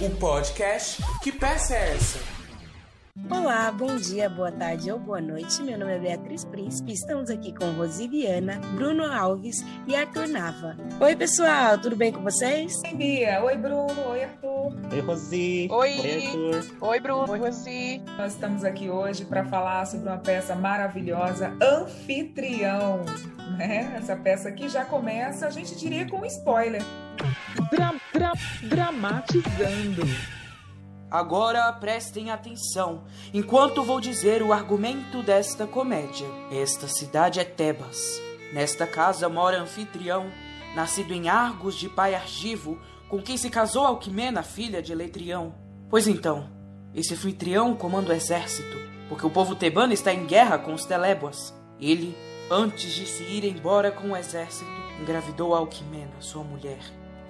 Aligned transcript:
o 0.00 0.10
podcast 0.10 1.02
Que 1.22 1.32
Peça 1.32 1.74
é 1.74 1.94
Essa? 1.94 2.37
Olá, 3.28 3.70
bom 3.72 3.96
dia, 3.96 4.28
boa 4.30 4.52
tarde 4.52 4.90
ou 4.90 4.98
boa 4.98 5.20
noite. 5.20 5.62
Meu 5.62 5.76
nome 5.76 5.92
é 5.92 5.98
Beatriz 5.98 6.44
Príncipe. 6.44 6.92
Estamos 6.92 7.28
aqui 7.28 7.52
com 7.52 7.72
Rosiviana, 7.72 8.58
Bruno 8.74 9.04
Alves 9.04 9.64
e 9.86 9.94
Arthur 9.94 10.28
Nava. 10.28 10.76
Oi, 11.00 11.16
pessoal, 11.16 11.76
tudo 11.78 11.96
bem 11.96 12.12
com 12.12 12.22
vocês? 12.22 12.72
Oi, 12.86 12.94
Bia. 12.94 13.42
Oi, 13.42 13.56
Bruno. 13.56 14.08
Oi, 14.10 14.24
Arthur. 14.24 14.72
Oi, 14.92 15.00
Rosi. 15.00 15.68
Oi. 15.70 15.98
Oi, 15.98 16.26
Arthur. 16.26 16.76
Oi, 16.80 17.00
Bruno. 17.00 17.32
Oi, 17.32 17.38
Rosi. 17.38 18.02
Nós 18.16 18.32
estamos 18.32 18.64
aqui 18.64 18.88
hoje 18.88 19.24
para 19.24 19.44
falar 19.44 19.84
sobre 19.86 20.08
uma 20.08 20.18
peça 20.18 20.54
maravilhosa, 20.54 21.52
Anfitrião. 21.60 23.04
Né? 23.58 23.94
Essa 23.96 24.16
peça 24.16 24.48
aqui 24.48 24.68
já 24.68 24.84
começa, 24.84 25.46
a 25.46 25.50
gente 25.50 25.76
diria, 25.76 26.08
com 26.08 26.20
um 26.20 26.24
spoiler. 26.24 26.82
Dra 27.70 27.94
dra 28.12 28.32
dramatizando. 28.62 30.37
Agora 31.10 31.72
prestem 31.72 32.30
atenção, 32.30 33.04
enquanto 33.32 33.82
vou 33.82 33.98
dizer 33.98 34.42
o 34.42 34.52
argumento 34.52 35.22
desta 35.22 35.66
comédia. 35.66 36.26
Esta 36.52 36.86
cidade 36.86 37.40
é 37.40 37.44
Tebas. 37.44 38.20
Nesta 38.52 38.86
casa 38.86 39.26
mora 39.26 39.58
anfitrião, 39.58 40.30
nascido 40.74 41.14
em 41.14 41.30
Argos 41.30 41.76
de 41.76 41.88
pai 41.88 42.14
Argivo, 42.14 42.78
com 43.08 43.22
quem 43.22 43.38
se 43.38 43.48
casou 43.48 43.86
Alquimena, 43.86 44.42
filha 44.42 44.82
de 44.82 44.94
Letrião. 44.94 45.54
Pois 45.88 46.06
então, 46.06 46.50
esse 46.94 47.14
anfitrião 47.14 47.74
comanda 47.74 48.10
o 48.10 48.14
exército, 48.14 48.76
porque 49.08 49.26
o 49.26 49.30
povo 49.30 49.54
tebano 49.54 49.94
está 49.94 50.12
em 50.12 50.26
guerra 50.26 50.58
com 50.58 50.74
os 50.74 50.84
Teléboas. 50.84 51.54
Ele, 51.80 52.14
antes 52.50 52.92
de 52.92 53.06
se 53.06 53.22
ir 53.22 53.44
embora 53.44 53.90
com 53.90 54.10
o 54.10 54.16
exército, 54.16 54.70
engravidou 55.00 55.54
Alquimena, 55.54 56.20
sua 56.20 56.44
mulher. 56.44 56.80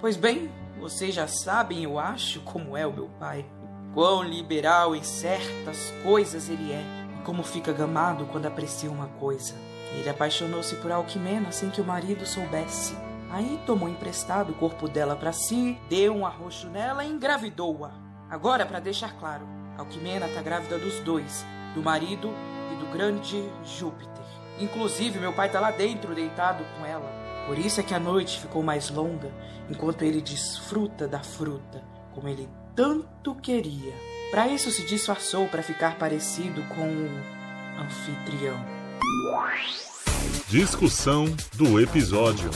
Pois 0.01 0.17
bem, 0.17 0.51
vocês 0.81 1.15
já 1.15 1.27
sabem, 1.27 1.83
eu 1.83 1.97
acho, 1.97 2.41
como 2.41 2.75
é 2.75 2.85
o 2.85 2.91
meu 2.91 3.09
pai. 3.19 3.45
Quão 3.93 4.23
liberal 4.23 4.95
em 4.95 5.03
certas 5.03 5.91
coisas 6.03 6.47
ele 6.47 6.71
é, 6.71 6.83
e 7.17 7.23
como 7.23 7.43
fica 7.43 7.73
gamado 7.73 8.25
quando 8.27 8.45
aprecia 8.45 8.89
uma 8.89 9.07
coisa. 9.07 9.55
Ele 9.93 10.09
apaixonou-se 10.09 10.75
por 10.75 10.91
Alquimena 10.91 11.51
sem 11.51 11.69
que 11.69 11.81
o 11.81 11.85
marido 11.85 12.25
soubesse. 12.25 12.95
Aí 13.31 13.59
tomou 13.65 13.89
emprestado 13.89 14.51
o 14.51 14.55
corpo 14.55 14.87
dela 14.87 15.15
para 15.15 15.31
si, 15.31 15.77
deu 15.89 16.15
um 16.15 16.25
arroxo 16.25 16.67
nela 16.67 17.03
e 17.03 17.09
engravidou-a. 17.09 17.91
Agora, 18.29 18.65
para 18.65 18.79
deixar 18.79 19.17
claro, 19.17 19.47
Alquimena 19.77 20.27
está 20.27 20.41
grávida 20.41 20.77
dos 20.77 20.99
dois, 20.99 21.45
do 21.73 21.81
marido 21.81 22.29
e 22.71 22.75
do 22.75 22.91
grande 22.91 23.43
Júpiter. 23.63 24.09
Inclusive, 24.59 25.19
meu 25.19 25.33
pai 25.33 25.47
está 25.47 25.59
lá 25.59 25.71
dentro, 25.71 26.13
deitado 26.13 26.63
com 26.77 26.85
ela. 26.85 27.09
Por 27.47 27.57
isso 27.57 27.79
é 27.79 27.83
que 27.83 27.95
a 27.95 27.99
noite 27.99 28.39
ficou 28.39 28.61
mais 28.61 28.91
longa, 28.91 29.31
enquanto 29.69 30.03
ele 30.03 30.21
desfruta 30.21 31.07
da 31.07 31.19
fruta, 31.19 31.83
como 32.13 32.27
ele 32.27 32.47
tanto 32.75 33.35
queria. 33.35 33.93
Para 34.31 34.47
isso 34.47 34.69
se 34.71 34.85
disfarçou 34.85 35.47
para 35.47 35.63
ficar 35.63 35.97
parecido 35.97 36.61
com 36.69 36.87
o 36.87 37.81
anfitrião. 37.81 38.57
Discussão 40.47 41.25
do 41.55 41.79
episódio. 41.79 42.49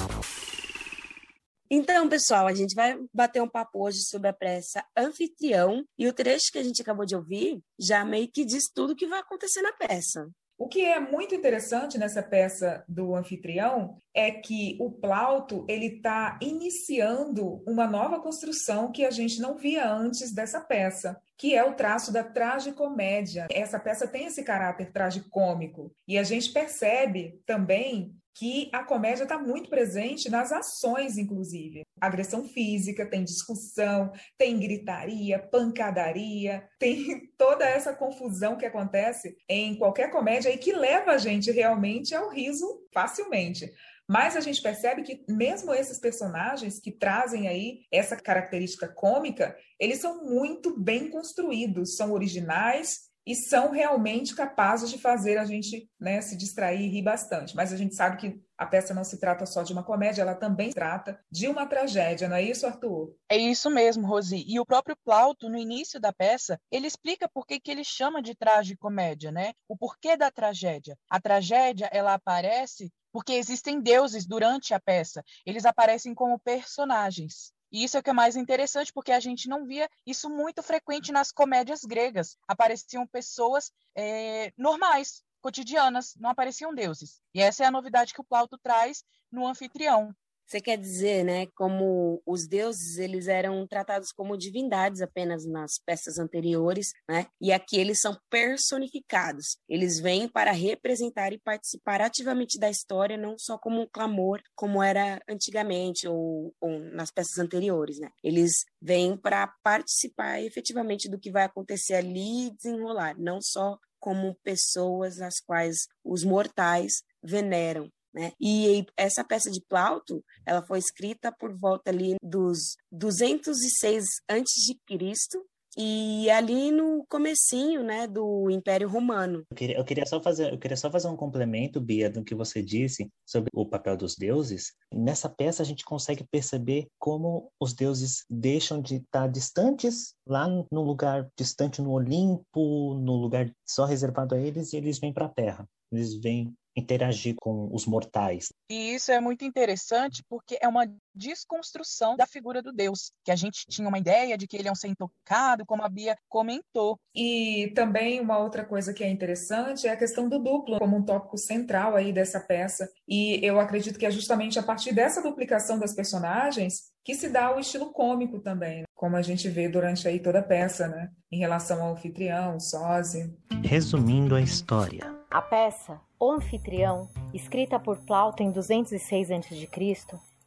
Então, 1.75 2.08
pessoal, 2.08 2.45
a 2.45 2.53
gente 2.53 2.75
vai 2.75 2.95
bater 3.11 3.41
um 3.41 3.50
papo 3.50 3.84
hoje 3.84 4.03
sobre 4.03 4.28
a 4.28 4.34
peça 4.34 4.86
Anfitrião 4.95 5.84
e 5.97 6.08
o 6.08 6.14
trecho 6.14 6.52
que 6.52 6.59
a 6.59 6.64
gente 6.64 6.81
acabou 6.84 7.03
de 7.03 7.16
ouvir 7.16 7.59
já 7.80 8.06
meio 8.06 8.30
que 8.31 8.45
diz 8.45 8.66
tudo 8.72 8.94
o 8.94 8.95
que 8.95 9.08
vai 9.08 9.19
acontecer 9.19 9.64
na 9.64 9.73
peça. 9.73 10.30
O 10.64 10.67
que 10.69 10.86
é 10.86 10.97
muito 10.97 11.36
interessante 11.36 11.97
nessa 11.97 12.23
peça 12.23 12.86
do 12.88 13.14
anfitrião 13.14 13.97
é 14.14 14.31
que 14.31 14.78
o 14.80 14.89
Plauto 14.89 15.66
ele 15.67 15.97
está 15.97 16.39
iniciando 16.42 17.61
uma 17.67 17.86
nova 17.86 18.22
construção 18.22 18.89
que 18.89 19.03
a 19.03 19.11
gente 19.11 19.41
não 19.41 19.58
via 19.58 19.86
antes 19.86 20.34
dessa 20.34 20.61
peça, 20.61 21.22
que 21.38 21.53
é 21.53 21.66
o 21.66 21.73
traço 21.73 22.14
da 22.14 22.23
tragicomédia. 22.23 23.45
Essa 23.52 23.78
peça 23.78 24.08
tem 24.08 24.28
esse 24.28 24.41
caráter 24.41 24.89
tragicômico 24.94 25.91
e 26.08 26.17
a 26.17 26.23
gente 26.23 26.50
percebe 26.53 27.41
também 27.46 28.16
que 28.35 28.69
a 28.73 28.83
comédia 28.83 29.23
está 29.23 29.38
muito 29.38 29.69
presente 29.69 30.29
nas 30.29 30.51
ações, 30.51 31.17
inclusive. 31.17 31.83
Agressão 32.01 32.44
física, 32.44 33.05
tem 33.05 33.23
discussão, 33.23 34.11
tem 34.38 34.59
gritaria, 34.59 35.39
pancadaria, 35.39 36.67
tem 36.79 37.31
toda 37.38 37.66
essa 37.66 37.93
confusão 37.93 38.57
que 38.57 38.66
acontece 38.66 39.38
em 39.47 39.75
qualquer 39.75 40.09
comédia 40.09 40.49
e 40.49 40.57
que 40.57 40.73
leva 40.73 41.11
a 41.11 41.17
gente 41.17 41.51
realmente 41.51 42.16
ao 42.16 42.29
riso 42.29 42.88
facilmente. 42.93 43.72
Mas 44.09 44.35
a 44.35 44.41
gente 44.41 44.61
percebe 44.61 45.01
que 45.01 45.23
mesmo 45.29 45.73
esses 45.73 45.97
personagens 45.97 46.79
que 46.79 46.91
trazem 46.91 47.47
aí 47.47 47.85
essa 47.91 48.17
característica 48.17 48.88
cômica, 48.88 49.55
eles 49.79 49.99
são 49.99 50.25
muito 50.25 50.77
bem 50.77 51.09
construídos, 51.09 51.95
são 51.95 52.11
originais 52.11 53.12
e 53.25 53.35
são 53.35 53.72
realmente 53.72 54.35
capazes 54.35 54.89
de 54.89 54.97
fazer 54.97 55.38
a 55.38 55.45
gente 55.45 55.89
né, 56.00 56.22
se 56.22 56.38
distrair 56.38 56.81
e 56.81 56.89
rir 56.89 57.01
bastante. 57.01 57.56
Mas 57.56 57.72
a 57.72 57.78
gente 57.78 57.95
sabe 57.95 58.17
que 58.17 58.41
a 58.57 58.66
peça 58.66 58.94
não 58.94 59.03
se 59.03 59.19
trata 59.19 59.45
só 59.45 59.63
de 59.63 59.73
uma 59.73 59.84
comédia, 59.84 60.22
ela 60.22 60.35
também 60.35 60.72
trata 60.72 61.19
de 61.31 61.47
uma 61.47 61.66
tragédia, 61.66 62.28
não 62.28 62.35
é 62.35 62.41
isso, 62.41 62.66
Arthur? 62.66 63.16
É 63.29 63.38
isso 63.38 63.69
mesmo, 63.69 64.06
Rosi. 64.06 64.44
E 64.47 64.59
o 64.59 64.66
próprio 64.66 64.95
Plauto, 65.03 65.50
no 65.50 65.57
início 65.57 66.00
da 66.00 66.13
peça, 66.13 66.59
ele 66.72 66.88
explica 66.88 67.28
por 67.28 67.45
que, 67.45 67.59
que 67.59 67.72
ele 67.72 67.84
chama 67.84 68.22
de 68.22 68.35
tragicomédia, 68.35 69.31
né? 69.31 69.53
O 69.67 69.78
porquê 69.78 70.16
da 70.16 70.29
tragédia. 70.29 70.97
A 71.09 71.19
tragédia, 71.19 71.90
ela 71.91 72.13
aparece 72.13 72.91
porque 73.11 73.34
existem 73.34 73.79
deuses 73.79 74.25
durante 74.25 74.73
a 74.73 74.79
peça. 74.79 75.23
Eles 75.45 75.66
aparecem 75.66 76.16
como 76.16 76.40
personagens. 76.40 77.53
E 77.73 77.84
isso 77.84 77.97
é 77.97 78.00
o 78.00 78.03
que 78.03 78.11
é 78.11 78.13
mais 78.13 78.35
interessante, 78.35 78.94
porque 78.94 79.11
a 79.11 79.19
gente 79.19 79.50
não 79.50 79.66
via 79.66 79.89
isso 80.06 80.29
muito 80.29 80.61
frequente 80.61 81.11
nas 81.11 81.31
comédias 81.31 81.84
gregas. 81.84 82.38
Apareciam 82.47 83.07
pessoas 83.07 83.72
é, 83.95 84.53
normais, 84.56 85.23
cotidianas, 85.41 86.13
não 86.17 86.29
apareciam 86.29 86.73
deuses. 86.73 87.19
E 87.34 87.41
essa 87.41 87.63
é 87.63 87.66
a 87.66 87.72
novidade 87.72 88.13
que 88.13 88.22
o 88.22 88.23
Plauto 88.23 88.59
traz 88.59 89.03
no 89.31 89.47
anfitrião. 89.47 90.16
Você 90.45 90.61
quer 90.61 90.77
dizer, 90.77 91.23
né, 91.23 91.47
como 91.55 92.21
os 92.25 92.47
deuses 92.47 92.97
eles 92.97 93.27
eram 93.27 93.65
tratados 93.65 94.11
como 94.11 94.37
divindades 94.37 95.01
apenas 95.01 95.45
nas 95.45 95.79
peças 95.83 96.19
anteriores, 96.19 96.91
né? 97.09 97.27
E 97.41 97.51
aqui 97.51 97.77
eles 97.77 97.99
são 97.99 98.17
personificados. 98.29 99.57
Eles 99.67 99.99
vêm 99.99 100.27
para 100.27 100.51
representar 100.51 101.33
e 101.33 101.39
participar 101.39 102.01
ativamente 102.01 102.59
da 102.59 102.69
história, 102.69 103.17
não 103.17 103.37
só 103.37 103.57
como 103.57 103.81
um 103.81 103.87
clamor, 103.91 104.41
como 104.55 104.83
era 104.83 105.21
antigamente 105.27 106.07
ou, 106.07 106.53
ou 106.59 106.79
nas 106.79 107.09
peças 107.09 107.37
anteriores, 107.39 107.99
né? 107.99 108.09
Eles 108.23 108.65
vêm 108.81 109.17
para 109.17 109.47
participar 109.63 110.41
efetivamente 110.41 111.09
do 111.09 111.19
que 111.19 111.31
vai 111.31 111.43
acontecer 111.43 111.95
ali 111.95 112.47
e 112.47 112.51
desenrolar, 112.51 113.15
não 113.17 113.41
só 113.41 113.77
como 113.99 114.35
pessoas 114.43 115.21
as 115.21 115.39
quais 115.39 115.87
os 116.03 116.25
mortais 116.25 117.03
veneram, 117.23 117.89
né? 118.13 118.31
E 118.40 118.85
essa 118.96 119.24
peça 119.24 119.50
de 119.50 119.62
Plauto, 119.68 120.24
ela 120.46 120.66
foi 120.66 120.79
escrita 120.79 121.31
por 121.31 121.57
volta 121.57 121.90
ali 121.90 122.16
dos 122.22 122.75
206 122.91 124.06
antes 124.29 124.53
de 124.66 124.78
Cristo 124.85 125.44
e 125.78 126.29
ali 126.29 126.72
no 126.72 127.06
comecinho, 127.09 127.84
né, 127.84 128.07
do 128.07 128.50
Império 128.50 128.88
Romano. 128.88 129.44
Eu 129.50 129.56
queria, 129.56 129.78
eu 129.78 129.84
queria 129.84 130.06
só 130.06 130.22
fazer, 130.22 130.53
eu 130.53 130.59
queria 130.59 130.78
só 130.78 130.90
fazer 130.90 131.07
um 131.07 131.16
complemento, 131.16 131.81
Bia, 131.81 132.09
do 132.09 132.23
que 132.23 132.35
você 132.35 132.62
disse 132.62 133.09
sobre 133.25 133.50
o 133.53 133.66
papel 133.66 133.97
dos 133.97 134.16
deuses. 134.16 134.73
Nessa 134.94 135.29
peça 135.29 135.63
a 135.63 135.66
gente 135.66 135.84
consegue 135.84 136.25
perceber 136.29 136.88
como 137.00 137.52
os 137.59 137.73
deuses 137.73 138.23
deixam 138.29 138.81
de 138.81 138.97
estar 138.97 139.28
distantes 139.28 140.13
lá 140.28 140.47
no 140.47 140.81
lugar 140.84 141.28
distante 141.38 141.81
no 141.81 141.91
Olimpo, 141.91 142.94
no 142.96 143.16
lugar 143.16 143.52
só 143.68 143.85
reservado 143.85 144.35
a 144.35 144.40
eles, 144.40 144.73
e 144.73 144.78
eles 144.78 145.00
vêm 145.00 145.13
para 145.13 145.25
a 145.25 145.29
Terra. 145.29 145.68
Eles 145.91 146.16
vêm 146.16 146.53
interagir 146.75 147.35
com 147.39 147.69
os 147.73 147.85
mortais. 147.85 148.50
E 148.69 148.95
isso 148.95 149.11
é 149.11 149.19
muito 149.19 149.45
interessante 149.45 150.23
porque 150.28 150.57
é 150.61 150.67
uma 150.67 150.88
desconstrução 151.13 152.16
da 152.16 152.25
figura 152.25 152.61
do 152.61 152.73
Deus, 152.73 153.11
que 153.23 153.31
a 153.31 153.35
gente 153.35 153.66
tinha 153.67 153.88
uma 153.88 154.00
ideia 154.00 154.38
de 154.38 154.47
que 154.47 154.57
ele 154.57 154.67
é 154.67 154.72
um 154.72 154.75
ser 154.75 154.88
intocado, 154.88 155.66
como 155.66 155.84
a 155.84 155.90
Bia 155.90 156.16
comentou. 156.28 156.97
E 157.16 157.72
também 157.75 158.20
uma 158.20 158.40
outra 158.40 158.66
coisa 158.66 158.93
que 158.93 159.03
é 159.03 159.09
interessante 159.09 159.87
é 159.87 159.91
a 159.91 159.97
questão 159.97 160.28
do 160.28 160.40
duplo, 160.40 160.79
como 160.79 160.97
um 160.97 161.03
tópico 161.03 161.37
central 161.37 161.96
aí 161.96 162.11
dessa 162.11 162.40
peça. 162.40 162.90
E 163.08 163.40
eu 163.46 163.59
acredito 163.59 163.99
que 163.99 164.05
é 164.05 164.11
justamente 164.11 164.58
a 164.58 164.64
partir 164.64 164.93
dessa 164.93 165.22
duplicação 165.22 165.78
das 165.78 165.93
personagens 165.93 166.93
que 167.03 167.14
se 167.14 167.29
dá 167.29 167.53
o 167.53 167.59
estilo 167.59 167.91
cômico 167.91 168.40
também, 168.40 168.84
como 168.96 169.16
a 169.17 169.22
gente 169.22 169.49
vê 169.49 169.67
durante 169.67 170.08
aí 170.08 170.20
toda 170.20 170.40
a 170.40 170.43
peça, 170.43 170.87
né? 170.87 171.09
Em 171.29 171.37
relação 171.37 171.81
ao 171.84 171.91
anfitrião, 171.91 172.55
o 172.55 172.59
sósia. 172.61 173.29
Resumindo 173.61 174.35
a 174.35 174.41
história. 174.41 175.22
A 175.34 175.41
peça 175.41 176.00
O 176.20 176.30
Anfitrião, 176.30 177.09
escrita 177.34 177.80
por 177.80 177.97
Plauto 178.06 178.44
em 178.44 178.52
206 178.52 179.32
a.C., 179.32 179.68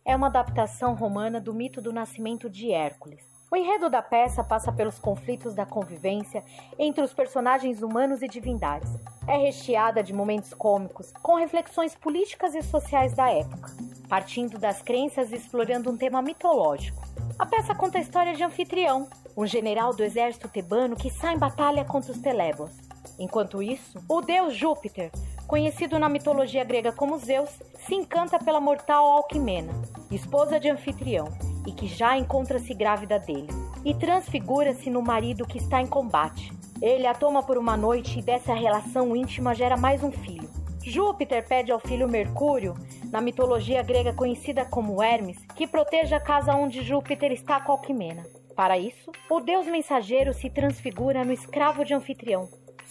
é 0.04 0.14
uma 0.14 0.28
adaptação 0.28 0.94
romana 0.94 1.40
do 1.40 1.52
mito 1.52 1.82
do 1.82 1.92
nascimento 1.92 2.48
de 2.48 2.70
Hércules. 2.70 3.24
O 3.50 3.56
enredo 3.56 3.90
da 3.90 4.00
peça 4.00 4.44
passa 4.44 4.70
pelos 4.70 4.96
conflitos 4.96 5.56
da 5.56 5.66
convivência 5.66 6.44
entre 6.78 7.02
os 7.02 7.12
personagens 7.12 7.82
humanos 7.82 8.22
e 8.22 8.28
divindades. 8.28 8.88
É 9.26 9.36
recheada 9.36 10.04
de 10.04 10.12
momentos 10.12 10.54
cômicos, 10.54 11.12
com 11.20 11.34
reflexões 11.34 11.96
políticas 11.96 12.54
e 12.54 12.62
sociais 12.62 13.12
da 13.12 13.28
época, 13.28 13.72
partindo 14.08 14.56
das 14.56 14.82
crenças 14.82 15.32
e 15.32 15.34
explorando 15.34 15.90
um 15.90 15.96
tema 15.96 16.22
mitológico. 16.22 17.02
A 17.36 17.44
peça 17.44 17.74
conta 17.74 17.98
a 17.98 18.00
história 18.00 18.36
de 18.36 18.44
Anfitrião, 18.44 19.08
um 19.36 19.48
general 19.48 19.92
do 19.92 20.04
exército 20.04 20.48
tebano 20.48 20.94
que 20.94 21.10
sai 21.10 21.34
em 21.34 21.38
batalha 21.38 21.84
contra 21.84 22.12
os 22.12 22.18
Telébos. 22.18 22.85
Enquanto 23.18 23.62
isso, 23.62 23.98
o 24.08 24.20
deus 24.20 24.54
Júpiter, 24.54 25.10
conhecido 25.46 25.98
na 25.98 26.08
mitologia 26.08 26.64
grega 26.64 26.92
como 26.92 27.18
Zeus, 27.18 27.50
se 27.86 27.94
encanta 27.94 28.38
pela 28.38 28.60
mortal 28.60 29.06
Alquimena, 29.06 29.72
esposa 30.10 30.60
de 30.60 30.68
Anfitrião, 30.68 31.28
e 31.66 31.72
que 31.72 31.86
já 31.86 32.16
encontra-se 32.16 32.74
grávida 32.74 33.18
dele, 33.18 33.48
e 33.84 33.94
transfigura-se 33.94 34.90
no 34.90 35.00
marido 35.00 35.46
que 35.46 35.58
está 35.58 35.80
em 35.80 35.86
combate. 35.86 36.52
Ele 36.82 37.06
a 37.06 37.14
toma 37.14 37.42
por 37.42 37.56
uma 37.56 37.76
noite 37.76 38.18
e 38.18 38.22
dessa 38.22 38.52
relação 38.52 39.16
íntima 39.16 39.54
gera 39.54 39.76
mais 39.76 40.02
um 40.02 40.12
filho. 40.12 40.48
Júpiter 40.84 41.44
pede 41.48 41.72
ao 41.72 41.80
filho 41.80 42.08
Mercúrio, 42.08 42.74
na 43.10 43.20
mitologia 43.20 43.82
grega 43.82 44.12
conhecida 44.12 44.64
como 44.64 45.02
Hermes, 45.02 45.38
que 45.56 45.66
proteja 45.66 46.18
a 46.18 46.20
casa 46.20 46.54
onde 46.54 46.82
Júpiter 46.82 47.32
está 47.32 47.60
com 47.60 47.72
Alquimena. 47.72 48.24
Para 48.54 48.78
isso, 48.78 49.10
o 49.28 49.40
deus 49.40 49.66
mensageiro 49.66 50.32
se 50.32 50.48
transfigura 50.48 51.24
no 51.24 51.32
escravo 51.32 51.84
de 51.84 51.92
anfitrião, 51.92 52.48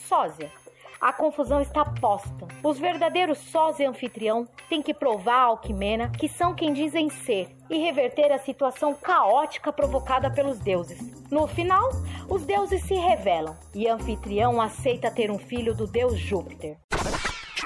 Sósia. 0.08 0.52
A 1.00 1.12
confusão 1.12 1.62
está 1.62 1.86
posta. 1.86 2.48
Os 2.64 2.80
verdadeiros 2.80 3.38
sós 3.38 3.80
e 3.80 3.86
anfitrião 3.86 4.48
têm 4.70 4.82
que 4.82 4.94
provar 4.94 5.36
a 5.36 5.44
Alquimena 5.44 6.12
que 6.12 6.28
são 6.28 6.56
quem 6.56 6.74
dizem 6.74 7.10
ser 7.10 7.56
e 7.70 7.78
reverter 7.78 8.32
a 8.32 8.40
situação 8.40 8.96
caótica 8.96 9.72
provocada 9.74 10.32
pelos 10.32 10.58
deuses. 10.60 11.00
No 11.30 11.48
final, 11.48 11.90
os 12.30 12.46
deuses 12.46 12.82
se 12.84 12.96
revelam 12.96 13.56
e 13.74 13.88
anfitrião 13.88 14.62
aceita 14.62 15.12
ter 15.12 15.30
um 15.30 15.38
filho 15.38 15.76
do 15.76 15.86
deus 15.86 16.18
Júpiter. 16.18 16.78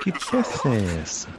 Que 0.04 0.12
peça 0.12 0.70
é 0.70 1.02
essa? 1.02 1.30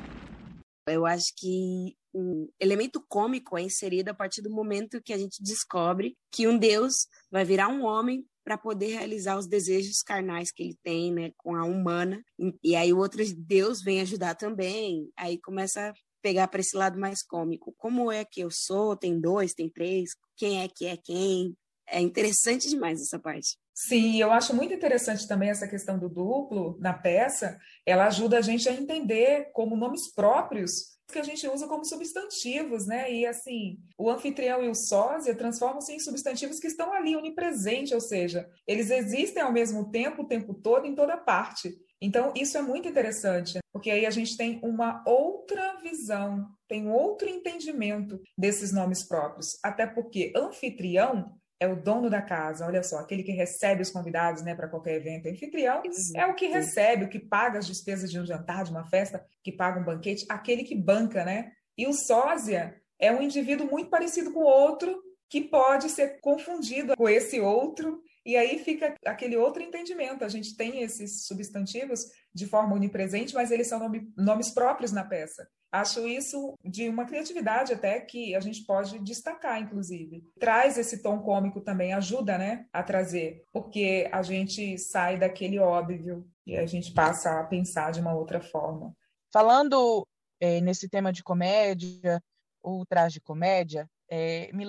Eu 0.86 1.06
acho 1.06 1.32
que 1.36 1.96
um 2.14 2.48
elemento 2.58 3.04
cômico 3.08 3.56
é 3.56 3.62
inserido 3.62 4.08
a 4.08 4.14
partir 4.14 4.42
do 4.42 4.50
momento 4.50 5.02
que 5.02 5.12
a 5.12 5.18
gente 5.18 5.42
descobre 5.42 6.16
que 6.32 6.48
um 6.48 6.58
deus 6.58 7.06
vai 7.30 7.44
virar 7.44 7.68
um 7.68 7.84
homem 7.84 8.24
para 8.44 8.56
poder 8.58 8.88
realizar 8.88 9.38
os 9.38 9.46
desejos 9.46 10.02
carnais 10.02 10.50
que 10.50 10.62
ele 10.62 10.78
tem, 10.82 11.12
né, 11.12 11.30
com 11.36 11.54
a 11.54 11.64
humana. 11.64 12.22
E 12.62 12.74
aí 12.74 12.92
o 12.92 12.98
outro 12.98 13.22
deus 13.36 13.82
vem 13.82 14.00
ajudar 14.00 14.34
também. 14.34 15.10
Aí 15.16 15.38
começa 15.38 15.90
a 15.90 15.94
pegar 16.22 16.48
para 16.48 16.60
esse 16.60 16.76
lado 16.76 16.98
mais 16.98 17.22
cômico. 17.22 17.74
Como 17.76 18.10
é 18.10 18.24
que 18.24 18.40
eu 18.40 18.50
sou? 18.50 18.96
Tem 18.96 19.20
dois, 19.20 19.54
tem 19.54 19.68
três? 19.68 20.10
Quem 20.36 20.62
é 20.62 20.68
que 20.68 20.86
é 20.86 20.96
quem? 20.96 21.54
É 21.88 22.00
interessante 22.00 22.68
demais 22.68 23.00
essa 23.00 23.18
parte. 23.18 23.58
Sim, 23.74 24.20
eu 24.20 24.30
acho 24.30 24.54
muito 24.54 24.74
interessante 24.74 25.26
também 25.26 25.48
essa 25.48 25.66
questão 25.66 25.98
do 25.98 26.08
duplo 26.08 26.76
na 26.78 26.92
peça. 26.92 27.58
Ela 27.84 28.06
ajuda 28.06 28.38
a 28.38 28.42
gente 28.42 28.68
a 28.68 28.72
entender 28.72 29.50
como 29.52 29.76
nomes 29.76 30.12
próprios 30.12 30.99
que 31.10 31.18
a 31.18 31.22
gente 31.22 31.46
usa 31.48 31.66
como 31.66 31.84
substantivos, 31.84 32.86
né? 32.86 33.12
E 33.12 33.26
assim, 33.26 33.78
o 33.98 34.10
anfitrião 34.10 34.62
e 34.62 34.68
o 34.68 34.74
sósia 34.74 35.34
transformam-se 35.34 35.92
em 35.92 35.98
substantivos 35.98 36.58
que 36.58 36.66
estão 36.66 36.92
ali 36.92 37.16
onipresentes, 37.16 37.92
ou 37.92 38.00
seja, 38.00 38.48
eles 38.66 38.90
existem 38.90 39.42
ao 39.42 39.52
mesmo 39.52 39.90
tempo, 39.90 40.22
o 40.22 40.26
tempo 40.26 40.54
todo, 40.54 40.86
em 40.86 40.94
toda 40.94 41.16
parte. 41.16 41.74
Então, 42.02 42.32
isso 42.34 42.56
é 42.56 42.62
muito 42.62 42.88
interessante, 42.88 43.58
porque 43.72 43.90
aí 43.90 44.06
a 44.06 44.10
gente 44.10 44.36
tem 44.36 44.58
uma 44.62 45.02
outra 45.06 45.76
visão, 45.82 46.46
tem 46.66 46.88
outro 46.88 47.28
entendimento 47.28 48.18
desses 48.38 48.72
nomes 48.72 49.02
próprios. 49.02 49.58
Até 49.62 49.86
porque 49.86 50.32
anfitrião 50.34 51.38
é 51.60 51.68
o 51.68 51.76
dono 51.76 52.08
da 52.08 52.22
casa, 52.22 52.66
olha 52.66 52.82
só, 52.82 52.98
aquele 52.98 53.22
que 53.22 53.32
recebe 53.32 53.82
os 53.82 53.90
convidados 53.90 54.42
né, 54.42 54.54
para 54.54 54.66
qualquer 54.66 54.94
evento. 54.94 55.28
Anfitrião 55.28 55.82
é 56.16 56.26
o 56.26 56.34
que 56.34 56.46
recebe, 56.46 57.04
o 57.04 57.08
que 57.08 57.18
paga 57.18 57.58
as 57.58 57.66
despesas 57.66 58.10
de 58.10 58.18
um 58.18 58.24
jantar, 58.24 58.64
de 58.64 58.70
uma 58.70 58.86
festa, 58.86 59.22
que 59.44 59.52
paga 59.52 59.78
um 59.78 59.84
banquete, 59.84 60.24
aquele 60.26 60.64
que 60.64 60.74
banca, 60.74 61.22
né? 61.22 61.52
E 61.76 61.86
o 61.86 61.92
sósia 61.92 62.80
é 62.98 63.12
um 63.12 63.20
indivíduo 63.20 63.70
muito 63.70 63.90
parecido 63.90 64.32
com 64.32 64.40
o 64.40 64.46
outro, 64.46 65.02
que 65.28 65.42
pode 65.42 65.90
ser 65.90 66.18
confundido 66.20 66.96
com 66.96 67.08
esse 67.08 67.38
outro, 67.40 68.02
e 68.24 68.36
aí 68.36 68.58
fica 68.58 68.94
aquele 69.04 69.36
outro 69.36 69.62
entendimento. 69.62 70.24
A 70.24 70.28
gente 70.28 70.56
tem 70.56 70.82
esses 70.82 71.26
substantivos 71.26 72.06
de 72.34 72.46
forma 72.46 72.74
onipresente, 72.74 73.34
mas 73.34 73.50
eles 73.50 73.66
são 73.66 73.78
nome, 73.78 74.12
nomes 74.16 74.50
próprios 74.50 74.92
na 74.92 75.04
peça. 75.04 75.48
Acho 75.72 76.06
isso 76.06 76.54
de 76.64 76.88
uma 76.88 77.04
criatividade 77.04 77.72
até 77.72 78.00
que 78.00 78.34
a 78.34 78.40
gente 78.40 78.64
pode 78.64 78.98
destacar, 78.98 79.60
inclusive. 79.60 80.24
Traz 80.38 80.76
esse 80.76 81.00
tom 81.00 81.20
cômico 81.20 81.60
também, 81.60 81.92
ajuda, 81.92 82.36
né, 82.36 82.66
a 82.72 82.82
trazer, 82.82 83.44
porque 83.52 84.08
a 84.10 84.20
gente 84.20 84.76
sai 84.78 85.16
daquele 85.16 85.60
óbvio 85.60 86.28
e 86.44 86.56
a 86.56 86.66
gente 86.66 86.92
passa 86.92 87.38
a 87.38 87.44
pensar 87.44 87.92
de 87.92 88.00
uma 88.00 88.12
outra 88.12 88.40
forma. 88.40 88.92
Falando 89.32 90.06
é, 90.40 90.60
nesse 90.60 90.88
tema 90.88 91.12
de 91.12 91.22
comédia, 91.22 92.20
ou 92.62 92.84
tragicomédia, 92.84 93.88
é, 94.10 94.50
me 94.52 94.64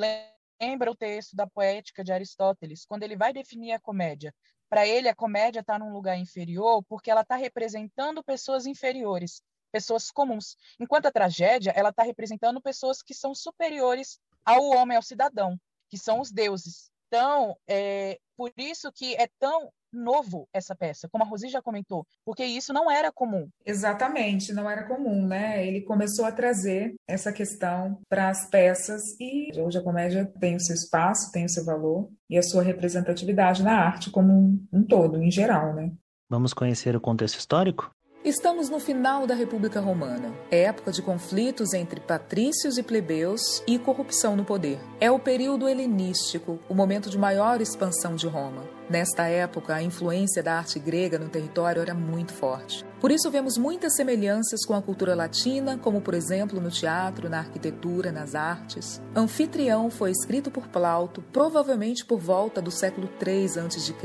lembra 0.61 0.91
o 0.91 0.95
texto 0.95 1.35
da 1.35 1.47
Poética 1.47 2.03
de 2.03 2.13
Aristóteles, 2.13 2.85
quando 2.85 3.03
ele 3.03 3.15
vai 3.15 3.33
definir 3.33 3.71
a 3.71 3.79
comédia. 3.79 4.33
Para 4.69 4.87
ele, 4.87 5.09
a 5.09 5.15
comédia 5.15 5.61
está 5.61 5.79
num 5.79 5.91
lugar 5.91 6.17
inferior 6.17 6.83
porque 6.87 7.09
ela 7.09 7.21
está 7.21 7.35
representando 7.35 8.23
pessoas 8.23 8.65
inferiores 8.65 9.41
pessoas 9.71 10.11
comuns. 10.11 10.57
Enquanto 10.79 11.05
a 11.07 11.11
tragédia, 11.11 11.71
ela 11.75 11.89
está 11.89 12.03
representando 12.03 12.61
pessoas 12.61 13.01
que 13.01 13.13
são 13.13 13.33
superiores 13.33 14.19
ao 14.43 14.63
homem, 14.65 14.97
ao 14.97 15.01
cidadão, 15.01 15.57
que 15.89 15.97
são 15.97 16.19
os 16.19 16.31
deuses. 16.31 16.91
Então, 17.07 17.57
é 17.67 18.19
por 18.35 18.51
isso 18.57 18.91
que 18.91 19.15
é 19.15 19.27
tão 19.39 19.71
novo 19.91 20.47
essa 20.53 20.75
peça, 20.75 21.07
como 21.09 21.23
a 21.23 21.27
Rosi 21.27 21.49
já 21.49 21.61
comentou, 21.61 22.05
porque 22.25 22.43
isso 22.43 22.73
não 22.73 22.89
era 22.89 23.11
comum. 23.11 23.47
Exatamente, 23.65 24.53
não 24.53 24.69
era 24.69 24.83
comum, 24.83 25.25
né? 25.25 25.65
Ele 25.65 25.81
começou 25.81 26.25
a 26.25 26.31
trazer 26.31 26.95
essa 27.07 27.31
questão 27.31 27.99
para 28.09 28.29
as 28.29 28.49
peças 28.49 29.01
e 29.19 29.51
hoje 29.59 29.77
a 29.77 29.83
comédia 29.83 30.25
tem 30.39 30.55
o 30.55 30.59
seu 30.59 30.75
espaço, 30.75 31.31
tem 31.31 31.45
o 31.45 31.49
seu 31.49 31.65
valor 31.65 32.09
e 32.29 32.37
a 32.37 32.43
sua 32.43 32.63
representatividade 32.63 33.63
na 33.63 33.73
arte 33.73 34.09
como 34.09 34.31
um, 34.31 34.67
um 34.71 34.83
todo, 34.83 35.21
em 35.21 35.31
geral, 35.31 35.73
né? 35.73 35.91
Vamos 36.29 36.53
conhecer 36.53 36.95
o 36.95 37.01
contexto 37.01 37.37
histórico? 37.37 37.91
Estamos 38.23 38.69
no 38.69 38.79
final 38.79 39.25
da 39.25 39.33
República 39.33 39.81
Romana, 39.81 40.31
época 40.51 40.91
de 40.91 41.01
conflitos 41.01 41.73
entre 41.73 41.99
patrícios 41.99 42.77
e 42.77 42.83
plebeus 42.83 43.63
e 43.65 43.79
corrupção 43.79 44.35
no 44.35 44.45
poder. 44.45 44.79
É 44.99 45.09
o 45.09 45.17
período 45.17 45.67
helenístico, 45.67 46.59
o 46.69 46.75
momento 46.75 47.09
de 47.09 47.17
maior 47.17 47.59
expansão 47.59 48.15
de 48.15 48.27
Roma. 48.27 48.63
Nesta 48.91 49.25
época, 49.29 49.73
a 49.73 49.81
influência 49.81 50.43
da 50.43 50.57
arte 50.57 50.77
grega 50.77 51.17
no 51.17 51.29
território 51.29 51.81
era 51.81 51.93
muito 51.93 52.33
forte. 52.33 52.83
Por 52.99 53.09
isso, 53.09 53.31
vemos 53.31 53.57
muitas 53.57 53.95
semelhanças 53.95 54.65
com 54.65 54.73
a 54.73 54.81
cultura 54.81 55.15
latina, 55.15 55.77
como, 55.77 56.01
por 56.01 56.13
exemplo, 56.13 56.59
no 56.59 56.69
teatro, 56.69 57.29
na 57.29 57.39
arquitetura, 57.39 58.11
nas 58.11 58.35
artes. 58.35 59.01
Anfitrião 59.15 59.89
foi 59.89 60.11
escrito 60.11 60.51
por 60.51 60.67
Plauto, 60.67 61.23
provavelmente 61.31 62.03
por 62.03 62.19
volta 62.19 62.61
do 62.61 62.69
século 62.69 63.09
III 63.25 63.61
a.C. 63.61 63.95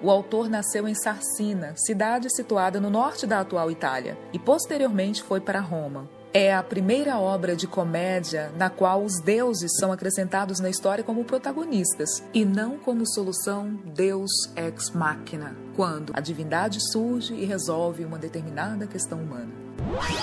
O 0.00 0.10
autor 0.10 0.48
nasceu 0.48 0.88
em 0.88 0.94
Sarcina, 0.94 1.74
cidade 1.76 2.34
situada 2.34 2.80
no 2.80 2.88
norte 2.88 3.26
da 3.26 3.40
atual 3.40 3.70
Itália, 3.70 4.18
e 4.32 4.38
posteriormente 4.38 5.22
foi 5.22 5.42
para 5.42 5.60
Roma. 5.60 6.08
É 6.32 6.54
a 6.54 6.62
primeira 6.62 7.18
obra 7.18 7.56
de 7.56 7.66
comédia 7.66 8.52
na 8.56 8.70
qual 8.70 9.02
os 9.02 9.20
deuses 9.20 9.72
são 9.80 9.90
acrescentados 9.90 10.60
na 10.60 10.70
história 10.70 11.02
como 11.02 11.24
protagonistas 11.24 12.22
e 12.32 12.44
não 12.44 12.78
como 12.78 13.04
solução 13.04 13.74
Deus 13.84 14.30
ex 14.54 14.90
machina, 14.90 15.56
quando 15.74 16.12
a 16.14 16.20
divindade 16.20 16.78
surge 16.92 17.34
e 17.34 17.44
resolve 17.44 18.04
uma 18.04 18.16
determinada 18.16 18.86
questão 18.86 19.18
humana. 19.20 19.50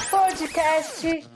Podcast 0.10 1.28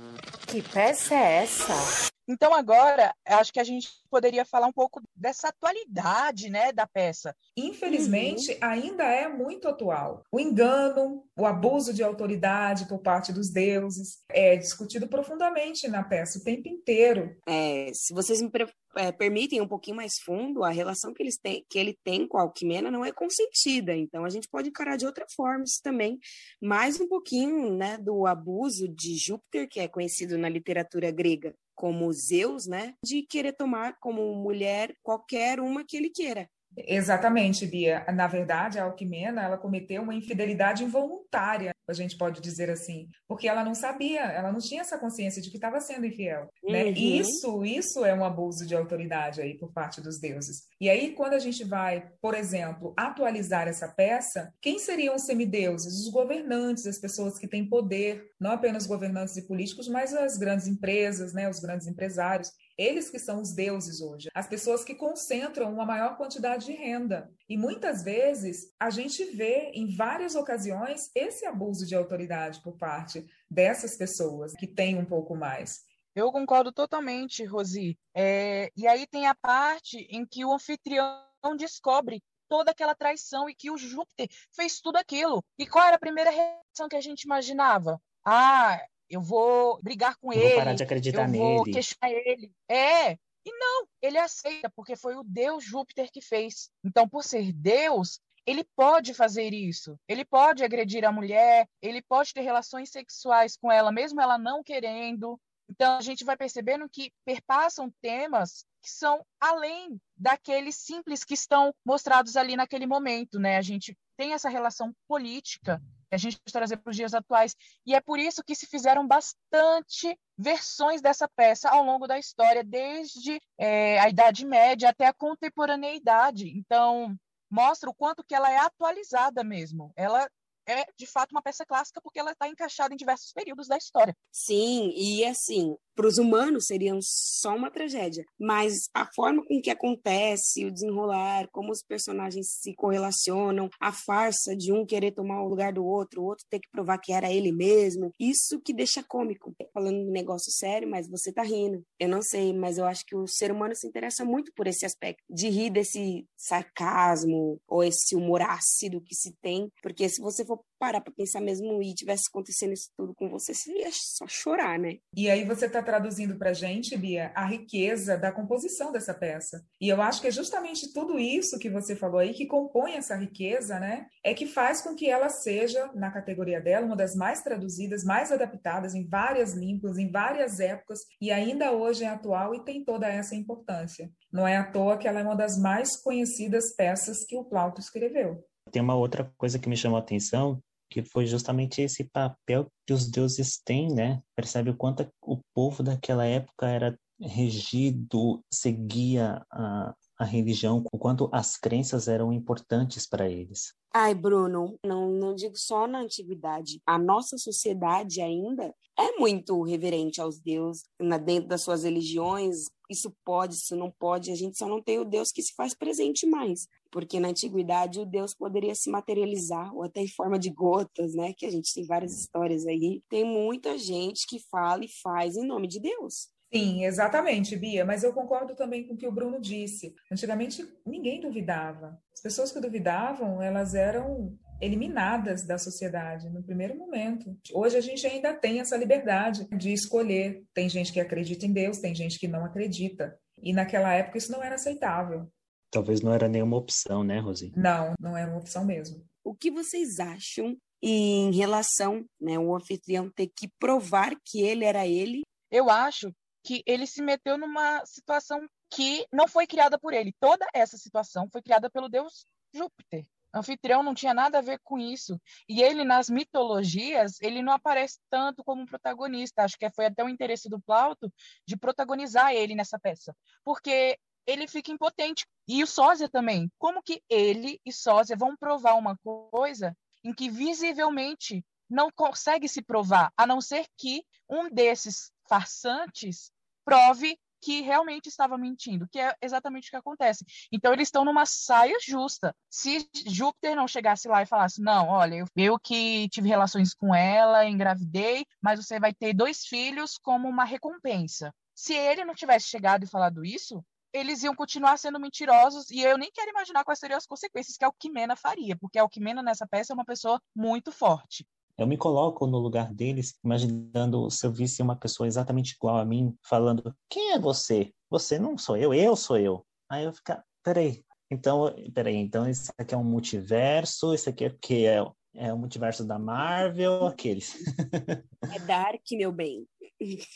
Que 0.47 0.61
peça 0.61 1.15
é 1.15 1.43
essa? 1.43 2.09
Então, 2.31 2.53
agora, 2.53 3.13
acho 3.25 3.51
que 3.51 3.59
a 3.59 3.63
gente 3.63 3.89
poderia 4.09 4.45
falar 4.45 4.65
um 4.65 4.71
pouco 4.71 5.01
dessa 5.13 5.49
atualidade 5.49 6.49
né, 6.49 6.71
da 6.71 6.87
peça. 6.87 7.35
Infelizmente, 7.57 8.53
uhum. 8.53 8.57
ainda 8.61 9.03
é 9.03 9.27
muito 9.27 9.67
atual. 9.67 10.23
O 10.31 10.39
engano, 10.39 11.25
o 11.37 11.45
abuso 11.45 11.93
de 11.93 12.01
autoridade 12.01 12.87
por 12.87 12.99
parte 12.99 13.33
dos 13.33 13.49
deuses 13.49 14.19
é 14.29 14.55
discutido 14.55 15.09
profundamente 15.09 15.89
na 15.89 16.03
peça 16.03 16.39
o 16.39 16.43
tempo 16.43 16.69
inteiro. 16.69 17.35
É, 17.45 17.91
se 17.93 18.13
vocês 18.13 18.41
me 18.41 18.49
é, 18.95 19.11
permitem 19.11 19.59
um 19.59 19.67
pouquinho 19.67 19.97
mais 19.97 20.13
fundo, 20.23 20.63
a 20.63 20.69
relação 20.69 21.13
que, 21.13 21.21
eles 21.21 21.37
têm, 21.37 21.65
que 21.69 21.77
ele 21.77 21.97
tem 22.01 22.25
com 22.25 22.37
a 22.37 22.43
Alquimena 22.43 22.89
não 22.89 23.03
é 23.03 23.11
consentida, 23.11 23.93
então 23.93 24.23
a 24.23 24.29
gente 24.29 24.47
pode 24.49 24.69
encarar 24.69 24.95
de 24.95 25.05
outra 25.05 25.25
forma 25.35 25.65
isso 25.65 25.81
também. 25.83 26.17
Mais 26.61 26.97
um 26.99 27.09
pouquinho 27.09 27.73
né, 27.75 27.97
do 27.97 28.25
abuso 28.25 28.87
de 28.87 29.17
Júpiter, 29.17 29.67
que 29.67 29.81
é 29.81 29.87
conhecido 29.89 30.37
na 30.37 30.47
literatura 30.47 31.11
grega 31.11 31.53
como 31.81 32.13
Zeus, 32.13 32.67
né, 32.67 32.93
de 33.03 33.23
querer 33.23 33.53
tomar 33.53 33.97
como 33.99 34.35
mulher 34.35 34.95
qualquer 35.01 35.59
uma 35.59 35.83
que 35.83 35.97
ele 35.97 36.11
queira. 36.11 36.47
Exatamente, 36.77 37.65
Bia. 37.65 38.05
Na 38.13 38.27
verdade, 38.27 38.79
a 38.79 38.83
Alquimena, 38.83 39.43
ela 39.43 39.57
cometeu 39.57 40.01
uma 40.01 40.15
infidelidade 40.15 40.83
involuntária, 40.83 41.73
a 41.87 41.93
gente 41.93 42.17
pode 42.17 42.41
dizer 42.41 42.69
assim, 42.69 43.09
porque 43.27 43.47
ela 43.47 43.63
não 43.63 43.75
sabia, 43.75 44.21
ela 44.21 44.51
não 44.51 44.59
tinha 44.59 44.81
essa 44.81 44.97
consciência 44.97 45.41
de 45.41 45.49
que 45.49 45.57
estava 45.57 45.79
sendo 45.81 46.05
infiel. 46.05 46.49
Né? 46.63 46.83
Uhum. 46.83 46.91
Né? 46.91 46.91
Isso, 46.91 47.65
isso 47.65 48.05
é 48.05 48.13
um 48.13 48.23
abuso 48.23 48.65
de 48.65 48.75
autoridade 48.75 49.41
aí 49.41 49.57
por 49.57 49.71
parte 49.71 50.01
dos 50.01 50.19
deuses. 50.19 50.63
E 50.79 50.89
aí, 50.89 51.13
quando 51.13 51.33
a 51.33 51.39
gente 51.39 51.63
vai, 51.63 52.09
por 52.21 52.33
exemplo, 52.33 52.93
atualizar 52.97 53.67
essa 53.67 53.87
peça, 53.87 54.53
quem 54.61 54.79
seriam 54.79 55.15
os 55.15 55.23
semideuses? 55.23 56.05
Os 56.05 56.11
governantes, 56.11 56.85
as 56.85 56.97
pessoas 56.97 57.37
que 57.37 57.47
têm 57.47 57.67
poder, 57.67 58.23
não 58.39 58.51
apenas 58.51 58.87
governantes 58.87 59.35
e 59.37 59.47
políticos, 59.47 59.87
mas 59.87 60.13
as 60.13 60.37
grandes 60.37 60.67
empresas, 60.67 61.33
né, 61.33 61.49
os 61.49 61.59
grandes 61.59 61.87
empresários. 61.87 62.51
Eles 62.77 63.09
que 63.09 63.19
são 63.19 63.41
os 63.41 63.53
deuses 63.53 64.01
hoje, 64.01 64.29
as 64.33 64.47
pessoas 64.47 64.83
que 64.83 64.95
concentram 64.95 65.71
uma 65.71 65.85
maior 65.85 66.17
quantidade 66.17 66.65
de 66.65 66.73
renda. 66.73 67.31
E 67.47 67.57
muitas 67.57 68.03
vezes 68.03 68.73
a 68.79 68.89
gente 68.89 69.23
vê 69.25 69.71
em 69.73 69.95
várias 69.95 70.35
ocasiões 70.35 71.09
esse 71.15 71.45
abuso 71.45 71.85
de 71.85 71.95
autoridade 71.95 72.61
por 72.61 72.77
parte 72.77 73.25
dessas 73.49 73.95
pessoas 73.95 74.53
que 74.53 74.67
têm 74.67 74.97
um 74.97 75.05
pouco 75.05 75.35
mais. 75.35 75.81
Eu 76.13 76.31
concordo 76.31 76.71
totalmente, 76.73 77.45
Rosi. 77.45 77.97
É, 78.13 78.69
e 78.75 78.85
aí 78.85 79.07
tem 79.07 79.27
a 79.27 79.35
parte 79.35 79.97
em 80.09 80.25
que 80.25 80.43
o 80.43 80.53
anfitrião 80.53 81.23
descobre 81.57 82.21
toda 82.49 82.71
aquela 82.71 82.93
traição 82.93 83.49
e 83.49 83.55
que 83.55 83.71
o 83.71 83.77
Júpiter 83.77 84.27
fez 84.53 84.81
tudo 84.81 84.97
aquilo. 84.97 85.41
E 85.57 85.65
qual 85.65 85.85
era 85.85 85.95
a 85.95 85.99
primeira 85.99 86.29
reação 86.29 86.89
que 86.89 86.97
a 86.97 87.01
gente 87.01 87.23
imaginava? 87.23 87.97
Ah, 88.25 88.77
eu 89.11 89.21
vou 89.21 89.79
brigar 89.83 90.15
com 90.17 90.31
eu 90.31 90.39
ele. 90.39 90.49
Vou 90.49 90.57
parar 90.57 90.73
de 90.73 90.83
acreditar 90.83 91.23
eu 91.23 91.27
nele. 91.27 91.43
vou 91.43 91.63
questionar 91.65 92.11
ele. 92.11 92.51
É. 92.69 93.13
E 93.43 93.51
não, 93.57 93.87
ele 94.01 94.17
aceita, 94.17 94.69
porque 94.69 94.95
foi 94.95 95.15
o 95.15 95.23
Deus 95.23 95.63
Júpiter 95.63 96.11
que 96.11 96.21
fez. 96.21 96.69
Então, 96.83 97.09
por 97.09 97.23
ser 97.23 97.51
Deus, 97.51 98.19
ele 98.45 98.63
pode 98.75 99.13
fazer 99.13 99.53
isso. 99.53 99.99
Ele 100.07 100.23
pode 100.23 100.63
agredir 100.63 101.03
a 101.03 101.11
mulher, 101.11 101.67
ele 101.81 102.01
pode 102.01 102.33
ter 102.33 102.41
relações 102.41 102.89
sexuais 102.89 103.57
com 103.57 103.71
ela, 103.71 103.91
mesmo 103.91 104.21
ela 104.21 104.37
não 104.37 104.63
querendo. 104.63 105.39
Então, 105.69 105.97
a 105.97 106.01
gente 106.01 106.23
vai 106.23 106.37
percebendo 106.37 106.87
que 106.89 107.11
perpassam 107.25 107.91
temas 108.01 108.65
que 108.81 108.89
são 108.89 109.25
além 109.39 109.99
daqueles 110.17 110.75
simples 110.75 111.23
que 111.23 111.33
estão 111.33 111.73
mostrados 111.85 112.35
ali 112.35 112.55
naquele 112.55 112.85
momento, 112.85 113.39
né? 113.39 113.57
A 113.57 113.61
gente 113.61 113.97
tem 114.17 114.33
essa 114.33 114.49
relação 114.49 114.93
política 115.07 115.81
que 116.11 116.15
a 116.15 116.17
gente 116.17 116.37
pode 116.37 116.51
trazer 116.51 116.77
para 116.77 116.91
os 116.91 116.95
dias 116.95 117.13
atuais. 117.13 117.55
E 117.85 117.95
é 117.95 118.01
por 118.01 118.19
isso 118.19 118.43
que 118.43 118.53
se 118.53 118.67
fizeram 118.67 119.07
bastante 119.07 120.17
versões 120.37 121.01
dessa 121.01 121.27
peça 121.27 121.69
ao 121.69 121.83
longo 121.85 122.05
da 122.05 122.19
história, 122.19 122.63
desde 122.63 123.41
é, 123.57 123.97
a 123.99 124.09
Idade 124.09 124.45
Média 124.45 124.89
até 124.89 125.07
a 125.07 125.13
contemporaneidade. 125.13 126.49
Então, 126.49 127.15
mostra 127.49 127.89
o 127.89 127.93
quanto 127.93 128.25
que 128.25 128.35
ela 128.35 128.51
é 128.51 128.57
atualizada 128.57 129.41
mesmo. 129.41 129.93
Ela 129.95 130.29
é 130.67 130.85
de 130.97 131.07
fato 131.07 131.31
uma 131.31 131.41
peça 131.41 131.65
clássica 131.65 132.01
porque 132.01 132.19
ela 132.19 132.31
está 132.31 132.47
encaixada 132.47 132.93
em 132.93 132.97
diversos 132.97 133.31
períodos 133.31 133.67
da 133.67 133.77
história. 133.77 134.15
Sim, 134.31 134.91
e 134.95 135.25
assim, 135.25 135.75
para 136.01 136.07
os 136.07 136.17
humanos 136.17 136.65
seriam 136.65 136.97
só 136.99 137.55
uma 137.55 137.69
tragédia, 137.69 138.25
mas 138.39 138.89
a 138.91 139.05
forma 139.13 139.45
com 139.45 139.61
que 139.61 139.69
acontece, 139.69 140.65
o 140.65 140.71
desenrolar, 140.71 141.47
como 141.51 141.71
os 141.71 141.83
personagens 141.83 142.55
se 142.59 142.73
correlacionam, 142.73 143.69
a 143.79 143.91
farsa 143.91 144.55
de 144.55 144.73
um 144.73 144.83
querer 144.83 145.11
tomar 145.11 145.43
o 145.43 145.47
lugar 145.47 145.73
do 145.73 145.85
outro, 145.85 146.23
o 146.23 146.25
outro 146.25 146.43
ter 146.49 146.59
que 146.59 146.71
provar 146.71 146.97
que 146.97 147.13
era 147.13 147.31
ele 147.31 147.51
mesmo, 147.51 148.11
isso 148.19 148.59
que 148.59 148.73
deixa 148.73 149.03
cômico. 149.03 149.53
Falando 149.71 149.99
um 149.99 150.11
negócio 150.11 150.51
sério, 150.51 150.89
mas 150.89 151.07
você 151.07 151.31
tá 151.31 151.43
rindo. 151.43 151.83
Eu 151.99 152.09
não 152.09 152.23
sei, 152.23 152.51
mas 152.51 152.79
eu 152.79 152.85
acho 152.85 153.05
que 153.05 153.15
o 153.15 153.27
ser 153.27 153.51
humano 153.51 153.75
se 153.75 153.85
interessa 153.85 154.25
muito 154.25 154.51
por 154.55 154.65
esse 154.65 154.87
aspecto, 154.87 155.21
de 155.29 155.49
rir 155.49 155.69
desse 155.69 156.25
sarcasmo 156.35 157.59
ou 157.67 157.83
esse 157.83 158.15
humor 158.15 158.41
ácido 158.41 159.01
que 159.01 159.13
se 159.13 159.35
tem, 159.39 159.69
porque 159.83 160.09
se 160.09 160.19
você 160.19 160.43
for 160.43 160.63
parar 160.79 160.99
para 160.99 161.13
pensar 161.13 161.41
mesmo 161.41 161.79
e 161.83 161.93
tivesse 161.93 162.23
acontecendo 162.27 162.73
isso 162.73 162.89
tudo 162.97 163.13
com 163.13 163.29
você, 163.29 163.53
seria 163.53 163.89
só 163.91 164.27
chorar, 164.27 164.79
né? 164.79 164.97
E 165.15 165.29
aí 165.29 165.45
você 165.45 165.67
está 165.67 165.83
traduzindo 165.91 166.37
para 166.37 166.53
gente, 166.53 166.95
Bia, 166.95 167.33
a 167.35 167.45
riqueza 167.45 168.17
da 168.17 168.31
composição 168.31 168.93
dessa 168.93 169.13
peça. 169.13 169.61
E 169.79 169.89
eu 169.89 170.01
acho 170.01 170.21
que 170.21 170.27
é 170.27 170.31
justamente 170.31 170.93
tudo 170.93 171.19
isso 171.19 171.59
que 171.59 171.69
você 171.69 171.97
falou 171.97 172.19
aí 172.19 172.33
que 172.33 172.45
compõe 172.45 172.93
essa 172.93 173.13
riqueza, 173.13 173.77
né? 173.77 174.05
É 174.23 174.33
que 174.33 174.47
faz 174.47 174.81
com 174.81 174.95
que 174.95 175.09
ela 175.09 175.27
seja, 175.27 175.91
na 175.93 176.09
categoria 176.09 176.61
dela, 176.61 176.85
uma 176.85 176.95
das 176.95 177.13
mais 177.13 177.41
traduzidas, 177.41 178.05
mais 178.05 178.31
adaptadas 178.31 178.95
em 178.95 179.05
várias 179.05 179.53
línguas, 179.53 179.97
em 179.97 180.09
várias 180.09 180.61
épocas 180.61 180.99
e 181.19 181.29
ainda 181.29 181.73
hoje 181.73 182.05
é 182.05 182.07
atual 182.07 182.55
e 182.55 182.63
tem 182.63 182.85
toda 182.85 183.05
essa 183.05 183.35
importância. 183.35 184.09
Não 184.31 184.47
é 184.47 184.55
à 184.55 184.63
toa 184.63 184.97
que 184.97 185.09
ela 185.09 185.19
é 185.19 185.23
uma 185.23 185.35
das 185.35 185.57
mais 185.57 186.01
conhecidas 186.01 186.73
peças 186.73 187.25
que 187.25 187.35
o 187.35 187.43
Plauto 187.43 187.81
escreveu. 187.81 188.41
Tem 188.71 188.81
uma 188.81 188.95
outra 188.95 189.29
coisa 189.37 189.59
que 189.59 189.67
me 189.67 189.75
chamou 189.75 189.97
a 189.97 190.01
atenção, 190.01 190.63
que 190.91 191.01
foi 191.01 191.25
justamente 191.25 191.81
esse 191.81 192.03
papel 192.03 192.67
que 192.85 192.91
os 192.91 193.09
deuses 193.09 193.57
têm, 193.57 193.87
né? 193.87 194.21
Percebe 194.35 194.69
o 194.69 194.75
quanto 194.75 195.07
o 195.21 195.39
povo 195.55 195.81
daquela 195.81 196.25
época 196.25 196.67
era 196.67 196.99
regido, 197.17 198.43
seguia 198.51 199.41
a, 199.49 199.95
a 200.19 200.25
religião, 200.25 200.83
o 200.91 200.97
quanto 200.97 201.29
as 201.31 201.55
crenças 201.55 202.09
eram 202.09 202.33
importantes 202.33 203.07
para 203.07 203.29
eles. 203.29 203.73
Ai, 203.93 204.13
Bruno, 204.13 204.77
não, 204.85 205.09
não 205.09 205.33
digo 205.33 205.57
só 205.57 205.87
na 205.87 206.01
antiguidade. 206.01 206.81
A 206.85 206.97
nossa 206.97 207.37
sociedade 207.37 208.21
ainda 208.21 208.73
é 208.97 209.17
muito 209.17 209.61
reverente 209.63 210.19
aos 210.19 210.39
deuses, 210.39 210.83
na, 210.99 211.17
dentro 211.17 211.47
das 211.47 211.61
suas 211.61 211.83
religiões. 211.83 212.65
Isso 212.89 213.13
pode, 213.23 213.55
isso 213.55 213.75
não 213.75 213.91
pode. 213.91 214.31
A 214.31 214.35
gente 214.35 214.57
só 214.57 214.67
não 214.67 214.81
tem 214.81 214.99
o 214.99 215.05
Deus 215.05 215.31
que 215.31 215.41
se 215.41 215.53
faz 215.53 215.73
presente 215.73 216.25
mais 216.25 216.67
porque 216.91 217.19
na 217.19 217.29
antiguidade 217.29 217.99
o 217.99 218.05
Deus 218.05 218.33
poderia 218.33 218.75
se 218.75 218.89
materializar 218.89 219.73
ou 219.73 219.83
até 219.83 220.01
em 220.01 220.07
forma 220.09 220.37
de 220.37 220.49
gotas, 220.49 221.15
né? 221.15 221.33
Que 221.35 221.45
a 221.45 221.49
gente 221.49 221.73
tem 221.73 221.85
várias 221.85 222.13
histórias 222.19 222.65
aí. 222.67 223.01
Tem 223.09 223.23
muita 223.23 223.77
gente 223.77 224.27
que 224.27 224.39
fala 224.49 224.83
e 224.83 224.89
faz 225.01 225.35
em 225.35 225.47
nome 225.47 225.67
de 225.67 225.79
Deus. 225.79 226.29
Sim, 226.53 226.83
exatamente, 226.83 227.55
Bia, 227.55 227.85
mas 227.85 228.03
eu 228.03 228.11
concordo 228.11 228.53
também 228.55 228.85
com 228.85 228.93
o 228.93 228.97
que 228.97 229.07
o 229.07 229.11
Bruno 229.11 229.39
disse. 229.39 229.95
Antigamente 230.11 230.67
ninguém 230.85 231.21
duvidava. 231.21 231.97
As 232.13 232.21
pessoas 232.21 232.51
que 232.51 232.59
duvidavam, 232.59 233.41
elas 233.41 233.73
eram 233.73 234.37
eliminadas 234.59 235.43
da 235.43 235.57
sociedade 235.57 236.29
no 236.29 236.43
primeiro 236.43 236.77
momento. 236.77 237.35
Hoje 237.53 237.77
a 237.77 237.81
gente 237.81 238.05
ainda 238.05 238.33
tem 238.33 238.59
essa 238.59 238.75
liberdade 238.75 239.47
de 239.57 239.71
escolher. 239.71 240.43
Tem 240.53 240.67
gente 240.67 240.91
que 240.91 240.99
acredita 240.99 241.45
em 241.45 241.53
Deus, 241.53 241.79
tem 241.79 241.95
gente 241.95 242.19
que 242.19 242.27
não 242.27 242.43
acredita. 242.43 243.17
E 243.41 243.53
naquela 243.53 243.93
época 243.93 244.17
isso 244.17 244.31
não 244.31 244.43
era 244.43 244.55
aceitável. 244.55 245.31
Talvez 245.71 246.01
não 246.01 246.13
era 246.13 246.27
nenhuma 246.27 246.57
opção, 246.57 247.03
né, 247.03 247.19
Rosi? 247.19 247.53
Não, 247.55 247.93
não 247.99 248.17
era 248.17 248.29
uma 248.29 248.39
opção 248.39 248.65
mesmo. 248.65 249.03
O 249.23 249.33
que 249.33 249.49
vocês 249.49 249.99
acham 249.99 250.57
em 250.83 251.31
relação, 251.31 252.05
né, 252.19 252.37
o 252.37 252.53
anfitrião 252.55 253.09
ter 253.09 253.31
que 253.33 253.47
provar 253.59 254.13
que 254.25 254.41
ele 254.41 254.65
era 254.65 254.85
ele? 254.85 255.21
Eu 255.49 255.69
acho 255.69 256.13
que 256.43 256.61
ele 256.65 256.85
se 256.85 257.01
meteu 257.01 257.37
numa 257.37 257.85
situação 257.85 258.45
que 258.69 259.05
não 259.13 259.27
foi 259.27 259.47
criada 259.47 259.79
por 259.79 259.93
ele. 259.93 260.13
Toda 260.19 260.45
essa 260.53 260.77
situação 260.77 261.29
foi 261.31 261.41
criada 261.41 261.69
pelo 261.69 261.87
deus 261.87 262.25
Júpiter. 262.53 263.05
O 263.33 263.39
anfitrião 263.39 263.81
não 263.81 263.93
tinha 263.93 264.13
nada 264.13 264.39
a 264.39 264.41
ver 264.41 264.59
com 264.63 264.77
isso. 264.77 265.19
E 265.47 265.61
ele, 265.61 265.85
nas 265.85 266.09
mitologias, 266.09 267.21
ele 267.21 267.41
não 267.41 267.53
aparece 267.53 267.97
tanto 268.09 268.43
como 268.43 268.61
um 268.61 268.65
protagonista. 268.65 269.43
Acho 269.43 269.57
que 269.57 269.69
foi 269.71 269.85
até 269.85 270.03
o 270.03 270.09
interesse 270.09 270.49
do 270.49 270.59
Plauto 270.59 271.11
de 271.47 271.55
protagonizar 271.55 272.33
ele 272.33 272.55
nessa 272.55 272.77
peça. 272.77 273.15
Porque 273.43 273.97
ele 274.25 274.47
fica 274.47 274.71
impotente. 274.71 275.25
E 275.47 275.63
o 275.63 275.67
sósia 275.67 276.09
também. 276.09 276.51
Como 276.57 276.81
que 276.81 277.01
ele 277.09 277.59
e 277.65 277.71
sósia 277.71 278.15
vão 278.15 278.35
provar 278.35 278.75
uma 278.75 278.97
coisa 279.31 279.75
em 280.03 280.13
que 280.13 280.29
visivelmente 280.29 281.43
não 281.69 281.89
consegue 281.89 282.49
se 282.49 282.61
provar, 282.61 283.11
a 283.15 283.25
não 283.25 283.39
ser 283.39 283.65
que 283.77 284.03
um 284.29 284.49
desses 284.49 285.11
farsantes 285.27 286.31
prove 286.65 287.17
que 287.41 287.61
realmente 287.61 288.07
estava 288.07 288.37
mentindo, 288.37 288.87
que 288.87 288.99
é 288.99 289.15
exatamente 289.21 289.67
o 289.67 289.71
que 289.71 289.75
acontece. 289.75 290.23
Então 290.51 290.71
eles 290.71 290.87
estão 290.87 291.03
numa 291.03 291.25
saia 291.25 291.77
justa. 291.81 292.35
Se 292.49 292.87
Júpiter 293.07 293.55
não 293.55 293.67
chegasse 293.67 294.07
lá 294.07 294.21
e 294.21 294.27
falasse: 294.27 294.61
"Não, 294.61 294.89
olha, 294.89 295.15
eu, 295.15 295.25
eu 295.35 295.59
que 295.59 296.07
tive 296.09 296.29
relações 296.29 296.73
com 296.73 296.93
ela, 296.93 297.45
engravidei, 297.45 298.25
mas 298.39 298.63
você 298.63 298.79
vai 298.79 298.93
ter 298.93 299.13
dois 299.13 299.45
filhos 299.45 299.97
como 299.97 300.29
uma 300.29 300.43
recompensa". 300.43 301.33
Se 301.55 301.73
ele 301.73 302.05
não 302.05 302.13
tivesse 302.13 302.47
chegado 302.47 302.83
e 302.83 302.89
falado 302.89 303.25
isso, 303.25 303.63
eles 303.93 304.23
iam 304.23 304.35
continuar 304.35 304.77
sendo 304.77 304.99
mentirosos 304.99 305.69
e 305.69 305.81
eu 305.81 305.97
nem 305.97 306.11
quero 306.11 306.31
imaginar 306.31 306.63
quais 306.63 306.79
seriam 306.79 306.97
as 306.97 307.05
consequências 307.05 307.57
que 307.57 307.63
a 307.63 307.67
Alquimena 307.67 308.15
faria, 308.15 308.55
porque 308.55 308.79
a 308.79 308.81
Alquimena 308.81 309.21
nessa 309.21 309.47
peça 309.47 309.73
é 309.73 309.75
uma 309.75 309.85
pessoa 309.85 310.21
muito 310.35 310.71
forte. 310.71 311.25
Eu 311.57 311.67
me 311.67 311.77
coloco 311.77 312.25
no 312.25 312.39
lugar 312.39 312.73
deles, 312.73 313.13
imaginando 313.23 314.09
se 314.09 314.25
eu 314.25 314.31
visse 314.31 314.61
uma 314.61 314.75
pessoa 314.75 315.05
exatamente 315.05 315.51
igual 315.51 315.77
a 315.77 315.85
mim, 315.85 316.15
falando: 316.23 316.75
Quem 316.89 317.11
é 317.11 317.19
você? 317.19 317.71
Você 317.89 318.17
não 318.17 318.37
sou 318.37 318.57
eu, 318.57 318.73
eu 318.73 318.95
sou 318.95 319.17
eu. 319.17 319.45
Aí 319.69 319.83
eu 319.83 319.93
ficar: 319.93 320.23
Peraí, 320.41 320.83
então, 321.11 321.53
peraí, 321.73 321.97
então 321.97 322.27
isso 322.27 322.51
aqui 322.57 322.73
é 322.73 322.77
um 322.77 322.83
multiverso, 322.83 323.93
isso 323.93 324.09
aqui 324.09 324.25
é 324.25 324.27
o 324.29 324.37
que? 324.39 324.65
É, 324.65 324.83
é 325.13 325.33
o 325.33 325.37
multiverso 325.37 325.85
da 325.85 325.99
Marvel, 325.99 326.85
aqueles. 326.85 327.35
É 328.33 328.39
Dark, 328.39 328.83
meu 328.91 329.11
bem. 329.11 329.47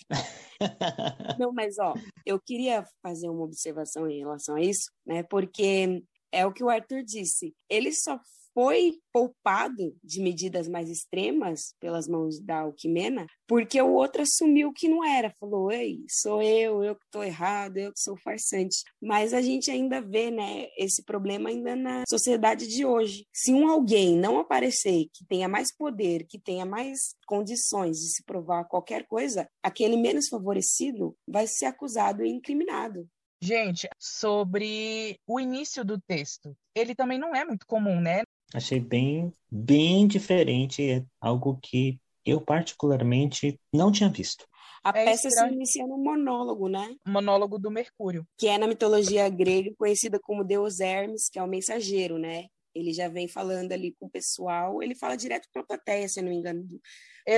Não, 1.39 1.51
mas 1.51 1.77
ó, 1.79 1.93
eu 2.25 2.39
queria 2.39 2.85
fazer 3.01 3.29
uma 3.29 3.43
observação 3.43 4.09
em 4.09 4.19
relação 4.19 4.55
a 4.55 4.61
isso, 4.61 4.91
né? 5.05 5.23
Porque 5.23 6.03
é 6.31 6.45
o 6.45 6.53
que 6.53 6.63
o 6.63 6.69
Arthur 6.69 7.03
disse. 7.03 7.55
Ele 7.69 7.91
só 7.91 8.19
foi 8.55 8.93
poupado 9.11 9.93
de 10.01 10.21
medidas 10.21 10.67
mais 10.69 10.89
extremas 10.89 11.75
pelas 11.77 12.07
mãos 12.07 12.39
da 12.39 12.61
Alquimena, 12.61 13.27
porque 13.45 13.81
o 13.81 13.91
outro 13.91 14.21
assumiu 14.21 14.71
que 14.71 14.87
não 14.87 15.03
era, 15.03 15.35
falou: 15.37 15.69
"Ei, 15.71 15.99
sou 16.09 16.41
eu, 16.41 16.81
eu 16.81 16.95
que 16.95 17.03
estou 17.03 17.23
errado, 17.23 17.77
eu 17.77 17.91
que 17.91 17.99
sou 17.99 18.17
farsante". 18.17 18.77
Mas 19.01 19.33
a 19.33 19.41
gente 19.41 19.69
ainda 19.69 20.01
vê, 20.01 20.31
né, 20.31 20.67
esse 20.77 21.03
problema 21.03 21.49
ainda 21.49 21.75
na 21.75 22.03
sociedade 22.07 22.65
de 22.67 22.85
hoje. 22.85 23.27
Se 23.33 23.53
um 23.53 23.67
alguém 23.67 24.15
não 24.17 24.39
aparecer 24.39 25.07
que 25.13 25.25
tenha 25.27 25.49
mais 25.49 25.75
poder, 25.75 26.25
que 26.25 26.39
tenha 26.39 26.65
mais 26.65 27.13
condições 27.27 27.97
de 27.97 28.15
se 28.15 28.23
provar 28.23 28.65
qualquer 28.65 29.05
coisa, 29.05 29.47
aquele 29.61 29.97
menos 29.97 30.29
favorecido 30.29 31.13
vai 31.27 31.45
ser 31.45 31.65
acusado 31.65 32.23
e 32.23 32.29
incriminado. 32.29 33.05
Gente, 33.41 33.87
sobre 33.99 35.19
o 35.27 35.39
início 35.39 35.83
do 35.83 35.99
texto, 35.99 36.55
ele 36.73 36.95
também 36.95 37.19
não 37.19 37.35
é 37.35 37.43
muito 37.43 37.67
comum, 37.67 37.99
né? 37.99 38.23
Achei 38.55 38.79
bem, 38.79 39.33
bem 39.51 40.07
diferente, 40.07 40.81
é 40.89 41.03
algo 41.19 41.59
que 41.61 41.99
eu 42.25 42.39
particularmente 42.39 43.59
não 43.73 43.91
tinha 43.91 44.09
visto. 44.09 44.47
A 44.83 44.89
É 44.89 45.05
peça 45.05 45.27
estranho. 45.27 45.49
se 45.49 45.55
inicia 45.55 45.85
no 45.87 45.97
monólogo, 45.97 46.69
né? 46.69 46.95
O 47.05 47.09
monólogo 47.09 47.59
do 47.59 47.69
Mercúrio. 47.69 48.25
Que 48.37 48.47
é 48.47 48.57
na 48.57 48.67
mitologia 48.67 49.27
grega 49.29 49.73
conhecida 49.77 50.19
como 50.19 50.43
Deus 50.43 50.79
Hermes, 50.79 51.27
que 51.29 51.37
é 51.37 51.43
o 51.43 51.47
mensageiro, 51.47 52.17
né? 52.17 52.45
Ele 52.73 52.93
já 52.93 53.07
vem 53.07 53.27
falando 53.27 53.71
ali 53.71 53.95
com 53.99 54.05
o 54.05 54.09
pessoal, 54.09 54.81
ele 54.83 54.95
fala 54.95 55.15
direto 55.15 55.47
para 55.51 55.61
a 55.61 55.65
plateia, 55.65 56.07
se 56.07 56.19
eu 56.19 56.23
não 56.23 56.29
me 56.31 56.37
engano. 56.37 56.67